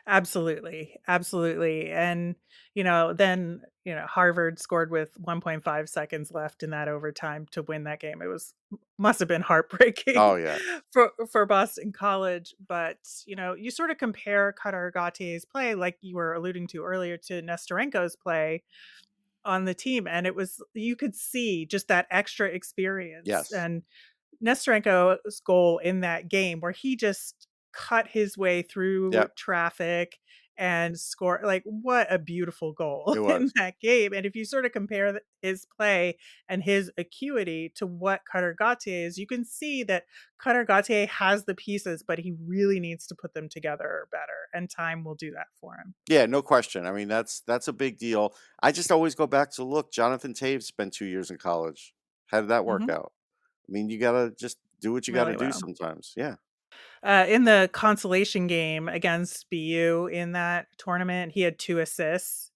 Absolutely. 0.08 0.96
Absolutely. 1.06 1.90
And, 1.90 2.34
you 2.74 2.82
know, 2.82 3.12
then, 3.12 3.60
you 3.84 3.94
know, 3.94 4.06
Harvard 4.06 4.58
scored 4.58 4.90
with 4.90 5.14
1.5 5.20 5.88
seconds 5.88 6.32
left 6.32 6.62
in 6.62 6.70
that 6.70 6.88
overtime 6.88 7.46
to 7.52 7.62
win 7.62 7.84
that 7.84 8.00
game. 8.00 8.22
It 8.22 8.26
was 8.26 8.54
must 8.98 9.18
have 9.18 9.28
been 9.28 9.42
heartbreaking 9.42 10.14
Oh, 10.16 10.36
yeah. 10.36 10.58
for 10.92 11.12
for 11.30 11.44
Boston 11.46 11.92
College, 11.92 12.54
but 12.66 12.98
you 13.26 13.36
know, 13.36 13.52
you 13.54 13.70
sort 13.70 13.90
of 13.90 13.98
compare 13.98 14.52
Cutter 14.52 14.90
Gauthier's 14.96 15.44
play 15.44 15.74
like 15.74 15.98
you 16.00 16.16
were 16.16 16.32
alluding 16.32 16.68
to 16.68 16.84
earlier 16.84 17.18
to 17.18 17.42
Nesterenko's 17.42 18.16
play 18.16 18.62
on 19.44 19.64
the 19.64 19.74
team 19.74 20.06
and 20.06 20.26
it 20.26 20.34
was 20.34 20.62
you 20.74 20.96
could 20.96 21.14
see 21.14 21.64
just 21.66 21.88
that 21.88 22.06
extra 22.10 22.48
experience 22.48 23.26
Yes. 23.26 23.52
and 23.52 23.82
Nesterenko's 24.44 25.40
goal 25.40 25.78
in 25.78 26.00
that 26.00 26.28
game 26.28 26.60
where 26.60 26.72
he 26.72 26.96
just 26.96 27.48
cut 27.78 28.08
his 28.08 28.36
way 28.38 28.62
through 28.62 29.10
Yep. 29.10 29.32
traffic 29.36 30.18
and 30.56 30.98
score 30.98 31.40
like 31.44 31.62
what 31.64 32.12
a 32.12 32.18
beautiful 32.18 32.72
goal 32.72 33.16
in 33.28 33.50
that 33.54 33.78
game 33.80 34.12
and 34.12 34.26
if 34.26 34.34
you 34.34 34.44
sort 34.44 34.64
of 34.66 34.72
compare 34.72 35.20
his 35.40 35.64
play 35.64 36.18
and 36.48 36.64
his 36.64 36.90
acuity 36.98 37.68
to 37.76 37.86
what 37.86 38.22
Cutter 38.30 38.54
Gauthier 38.58 39.06
is 39.06 39.18
you 39.18 39.26
can 39.26 39.44
see 39.44 39.84
that 39.84 40.04
Cutter 40.38 40.64
Gauthier 40.64 41.06
has 41.06 41.44
the 41.44 41.54
pieces 41.54 42.02
but 42.02 42.18
he 42.18 42.32
really 42.44 42.80
needs 42.80 43.06
to 43.06 43.14
put 43.14 43.34
them 43.34 43.48
together 43.48 44.08
better 44.10 44.48
and 44.52 44.68
time 44.68 45.04
will 45.04 45.14
do 45.14 45.30
that 45.32 45.46
for 45.60 45.76
him 45.76 45.94
Yeah, 46.08 46.24
no 46.26 46.40
question. 46.42 46.86
I 46.86 46.92
mean, 46.92 47.08
that's 47.08 47.40
that's 47.40 47.68
a 47.68 47.72
big 47.72 47.98
deal. 47.98 48.34
I 48.62 48.72
just 48.72 48.90
always 48.90 49.14
go 49.14 49.26
back 49.26 49.50
to 49.52 49.64
look, 49.64 49.92
Jonathan 49.92 50.32
Toews 50.32 50.62
spent 50.64 50.94
two 50.94 51.04
years 51.06 51.30
in 51.30 51.36
college. 51.38 51.94
How 52.26 52.40
did 52.40 52.48
that 52.50 52.64
work 52.64 52.88
Mhm. 52.88 52.88
out? 52.88 53.12
I 53.68 53.72
mean, 53.72 53.90
you 53.90 53.98
gotta 53.98 54.32
just 54.38 54.58
do 54.80 54.92
what 54.92 55.08
you 55.08 55.14
gotta 55.14 55.34
really 55.34 55.36
do 55.36 55.52
well 55.52 55.52
sometimes. 55.52 56.14
Yeah. 56.16 56.36
Uh, 57.02 57.26
in 57.28 57.44
the 57.44 57.70
consolation 57.72 58.46
game 58.46 58.88
against 58.88 59.48
BU 59.50 60.08
in 60.12 60.32
that 60.32 60.66
tournament, 60.78 61.32
he 61.32 61.42
had 61.42 61.58
two 61.58 61.78
assists. 61.78 62.50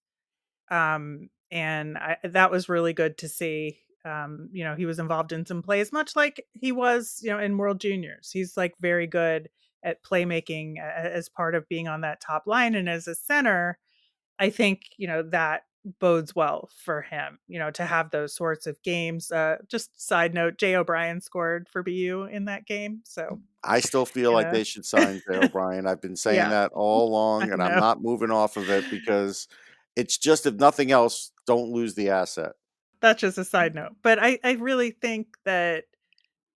Um, 0.69 1.29
and 1.51 1.97
I, 1.97 2.17
that 2.23 2.51
was 2.51 2.69
really 2.69 2.93
good 2.93 3.17
to 3.19 3.29
see. 3.29 3.79
Um, 4.05 4.49
you 4.51 4.63
know, 4.63 4.75
he 4.75 4.85
was 4.85 4.99
involved 4.99 5.31
in 5.31 5.45
some 5.45 5.61
plays, 5.61 5.93
much 5.93 6.15
like 6.15 6.45
he 6.51 6.71
was, 6.71 7.19
you 7.21 7.31
know, 7.31 7.39
in 7.39 7.57
World 7.57 7.79
Juniors. 7.79 8.31
He's 8.31 8.57
like 8.57 8.73
very 8.81 9.07
good 9.07 9.49
at 9.83 10.03
playmaking 10.03 10.75
as 10.79 11.29
part 11.29 11.55
of 11.55 11.67
being 11.69 11.87
on 11.87 12.01
that 12.01 12.21
top 12.21 12.43
line. 12.47 12.75
And 12.75 12.89
as 12.89 13.07
a 13.07 13.15
center, 13.15 13.77
I 14.39 14.49
think, 14.49 14.81
you 14.97 15.07
know, 15.07 15.23
that 15.29 15.63
bodes 15.99 16.35
well 16.35 16.69
for 16.83 17.01
him, 17.01 17.39
you 17.47 17.59
know, 17.59 17.71
to 17.71 17.85
have 17.85 18.11
those 18.11 18.35
sorts 18.35 18.67
of 18.67 18.81
games. 18.83 19.31
Uh, 19.31 19.57
just 19.67 19.99
side 20.01 20.33
note, 20.33 20.57
Jay 20.57 20.75
O'Brien 20.75 21.21
scored 21.21 21.67
for 21.69 21.83
BU 21.83 22.27
in 22.31 22.45
that 22.45 22.65
game. 22.65 23.01
So, 23.03 23.39
I 23.63 23.79
still 23.79 24.05
feel 24.05 24.31
you 24.31 24.35
like 24.35 24.51
they 24.51 24.63
should 24.63 24.85
sign 24.85 25.21
Jay 25.27 25.37
O'Brien. 25.37 25.87
I've 25.87 26.01
been 26.01 26.15
saying 26.15 26.37
yeah, 26.37 26.49
that 26.49 26.71
all 26.73 27.07
along, 27.07 27.51
and 27.51 27.61
I'm 27.61 27.79
not 27.79 28.01
moving 28.01 28.31
off 28.31 28.57
of 28.57 28.69
it 28.69 28.85
because 28.89 29.47
it's 29.95 30.17
just 30.17 30.45
if 30.45 30.55
nothing 30.55 30.91
else, 30.91 31.31
don't 31.45 31.71
lose 31.71 31.95
the 31.95 32.09
asset. 32.09 32.53
That's 33.01 33.21
just 33.21 33.37
a 33.37 33.45
side 33.45 33.75
note. 33.75 33.95
But 34.01 34.19
I, 34.19 34.39
I 34.43 34.53
really 34.53 34.91
think 34.91 35.27
that, 35.43 35.85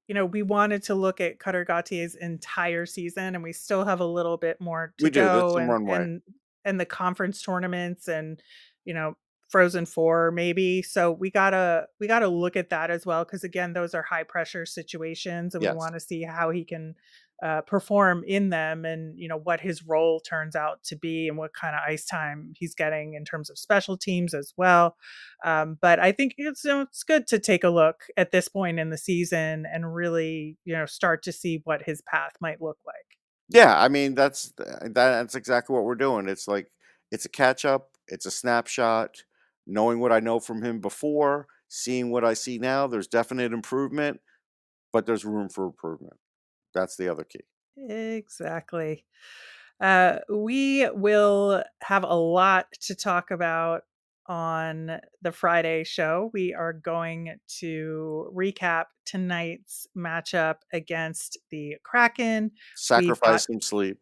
you 0.08 0.16
know, 0.16 0.26
we 0.26 0.44
wanted 0.44 0.84
to 0.84 0.96
look 0.96 1.20
at 1.20 1.40
Cutter 1.40 1.66
Gauthier's 1.66 2.16
entire 2.16 2.86
season 2.86 3.36
and 3.36 3.44
we 3.44 3.52
still 3.52 3.84
have 3.84 4.00
a 4.00 4.06
little 4.06 4.38
bit 4.38 4.62
more 4.62 4.94
to 4.98 5.04
We 5.04 5.10
do. 5.10 5.26
Go 5.26 5.58
and 5.58 5.70
runway. 5.70 5.96
and 5.98 6.22
and 6.68 6.80
the 6.80 6.86
conference 6.86 7.42
tournaments 7.42 8.08
and 8.08 8.42
you 8.88 8.93
know 8.93 9.13
frozen 9.50 9.86
four 9.86 10.32
maybe 10.32 10.82
so 10.82 11.12
we 11.12 11.32
gotta 11.32 11.86
we 12.00 12.08
gotta 12.08 12.28
look 12.28 12.56
at 12.56 12.69
that 12.69 12.91
as 12.91 13.06
well 13.06 13.23
because 13.23 13.43
again 13.43 13.73
those 13.73 13.93
are 13.93 14.04
high 14.04 14.23
pressure 14.23 14.65
situations 14.65 15.56
and 15.56 15.63
we 15.73 15.78
want 15.78 15.93
to 15.93 16.00
see 16.00 16.23
how 16.23 16.50
he 16.50 16.65
can 16.65 16.95
uh, 17.43 17.62
perform 17.62 18.23
in 18.28 18.50
them 18.50 18.84
and 18.84 19.17
you 19.19 19.28
know 19.28 19.38
what 19.38 19.62
his 19.62 19.84
role 19.84 20.19
turns 20.19 20.56
out 20.56 20.84
to 20.84 20.95
be 20.95 21.28
and 21.28 21.38
what 21.38 21.54
kind 21.54 21.76
of 21.76 21.82
ice 21.88 22.04
time 22.06 22.52
he's 22.58 22.73
getting 22.73 23.13
in 23.13 23.23
terms 23.23 23.50
of 23.50 23.60
special 23.60 23.95
teams 23.95 24.34
as 24.34 24.54
well 24.58 24.97
um, 25.45 25.78
but 25.80 26.00
i 26.00 26.12
think 26.12 26.34
it's, 26.38 26.63
you 26.63 26.71
know, 26.71 26.82
it's 26.82 27.04
good 27.04 27.28
to 27.28 27.39
take 27.39 27.63
a 27.63 27.69
look 27.69 28.06
at 28.17 28.32
this 28.32 28.50
point 28.50 28.80
in 28.80 28.89
the 28.89 28.97
season 28.97 29.65
and 29.71 29.93
really 29.93 30.58
you 30.65 30.73
know 30.73 30.88
start 30.88 31.21
to 31.23 31.32
see 31.32 31.62
what 31.63 31.84
his 31.84 32.02
path 32.02 32.34
might 32.41 32.62
look 32.62 32.80
like 32.86 33.17
Yeah, 33.50 33.80
I 33.80 33.88
mean 33.88 34.15
that's 34.15 34.52
th- 34.52 34.91
that's 34.93 35.36
exactly 35.36 35.73
what 35.73 35.86
we're 35.86 35.95
doing. 35.95 36.28
It's 36.28 36.47
like 36.47 36.71
it's 37.12 37.26
a 37.26 37.30
catch 37.30 37.65
up, 37.65 37.96
it's 38.08 38.26
a 38.26 38.32
snapshot, 38.32 39.24
knowing 39.65 40.00
what 40.00 40.12
I 40.12 40.20
know 40.20 40.39
from 40.39 40.63
him 40.63 40.80
before, 40.80 41.48
seeing 41.67 42.12
what 42.12 42.24
I 42.24 42.34
see 42.34 42.58
now. 42.58 42.88
There's 42.88 43.08
definite 43.08 43.54
improvement, 43.54 44.20
but 44.93 45.06
there's 45.06 45.26
room 45.26 45.50
for 45.50 45.65
improvement. 45.65 46.17
That's 46.74 46.96
the 46.96 47.10
other 47.10 47.24
key. 47.24 47.41
Exactly. 47.78 49.06
Uh, 49.80 50.20
we 50.30 50.89
will 50.89 51.63
have 51.82 52.04
a 52.04 52.15
lot 52.15 52.67
to 52.82 52.96
talk 52.96 53.32
about 53.32 53.84
on 54.26 55.00
the 55.22 55.32
Friday 55.32 55.84
show. 55.84 56.32
We 56.34 56.54
are 56.54 56.74
going 56.74 57.36
to 57.60 58.32
recap 58.36 58.86
tonight's 59.06 59.88
matchup 59.96 60.56
against 60.74 61.38
the 61.50 61.78
Kraken. 61.84 62.43
We've 62.43 62.52
got 62.52 62.76
Sacrifice 62.76 63.46
some 63.46 63.62
sleep. 63.62 64.00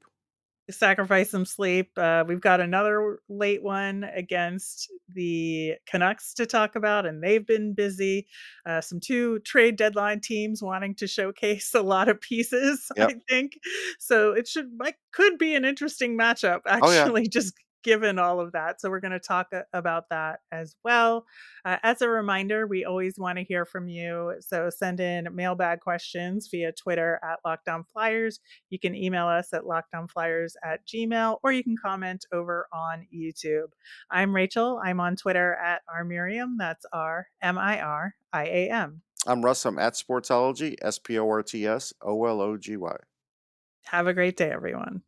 Sacrifice 0.70 1.32
some 1.32 1.46
sleep. 1.46 1.92
Uh, 1.98 2.24
we've 2.28 2.42
got 2.42 2.60
another 2.60 3.20
late 3.30 3.62
one 3.64 4.04
against 4.04 4.92
the 5.14 5.76
Canucks 5.88 6.34
to 6.36 6.46
talk 6.46 6.76
about, 6.76 7.06
and 7.06 7.22
they've 7.24 7.46
been 7.46 7.74
busy. 7.74 8.28
Uh, 8.66 8.82
some 8.82 9.00
two 9.00 9.40
trade 9.40 9.76
deadline 9.76 10.20
teams 10.22 10.62
wanting 10.62 10.96
to 10.96 11.08
showcase 11.08 11.74
a 11.74 11.82
lot 11.82 12.10
of 12.10 12.20
pieces, 12.22 12.92
Yep. 12.98 13.10
I 13.10 13.14
think. 13.30 13.60
So 14.00 14.32
it 14.34 14.48
should 14.48 14.72
could 15.12 15.38
be 15.38 15.56
an 15.56 15.66
interesting 15.66 16.18
matchup, 16.18 16.62
Oh 16.82 16.92
yeah. 16.92 17.02
actually, 17.02 17.28
just 17.32 17.54
given 17.86 18.18
all 18.18 18.42
of 18.42 18.52
that. 18.54 18.82
So 18.82 18.90
we're 18.90 19.00
going 19.00 19.12
to 19.12 19.20
talk 19.20 19.52
about 19.72 20.10
that 20.10 20.40
as 20.52 20.76
well. 20.84 21.28
Uh, 21.64 21.78
as 21.84 22.02
a 22.02 22.10
reminder, 22.10 22.66
we 22.66 22.84
always 22.84 23.20
want 23.20 23.38
to 23.38 23.44
hear 23.44 23.64
from 23.64 23.88
you. 23.88 24.34
So 24.40 24.72
send 24.72 25.00
in 25.00 25.28
mailbag 25.32 25.82
questions 25.82 26.50
via 26.50 26.72
Twitter 26.72 27.20
at 27.24 27.40
Locked 27.46 27.70
On 27.70 27.84
Flyers. 27.84 28.40
You 28.72 28.80
can 28.80 28.96
email 28.96 29.28
us 29.28 29.54
at 29.54 29.62
lockedonflyers 29.62 30.54
at 30.64 30.80
gmail 30.88 31.38
or 31.44 31.52
you 31.52 31.64
can 31.64 31.76
comment 31.78 32.26
over 32.34 32.68
on 32.74 33.06
YouTube. 33.16 33.68
I'm 34.10 34.34
Rachel. 34.34 34.82
I'm 34.84 35.00
on 35.00 35.16
Twitter 35.16 35.54
at 35.54 35.84
rmiriam. 35.88 36.56
That's 36.58 36.88
R 36.92 37.28
M 37.44 37.60
I 37.60 37.82
R 37.82 38.16
I 38.34 38.46
A 38.46 38.70
M. 38.72 39.04
I'm 39.28 39.46
Russ. 39.46 39.64
I'm 39.64 39.78
at 39.78 39.94
Sportsology, 39.94 40.76
S 40.82 40.98
P 40.98 41.20
O 41.20 41.30
R 41.30 41.44
T 41.44 41.68
S 41.68 41.94
O 42.02 42.26
L 42.26 42.42
O 42.42 42.58
G 42.58 42.78
Y. 42.78 42.96
Have 43.86 44.08
a 44.08 44.14
great 44.14 44.38
day, 44.38 44.50
everyone. 44.50 45.04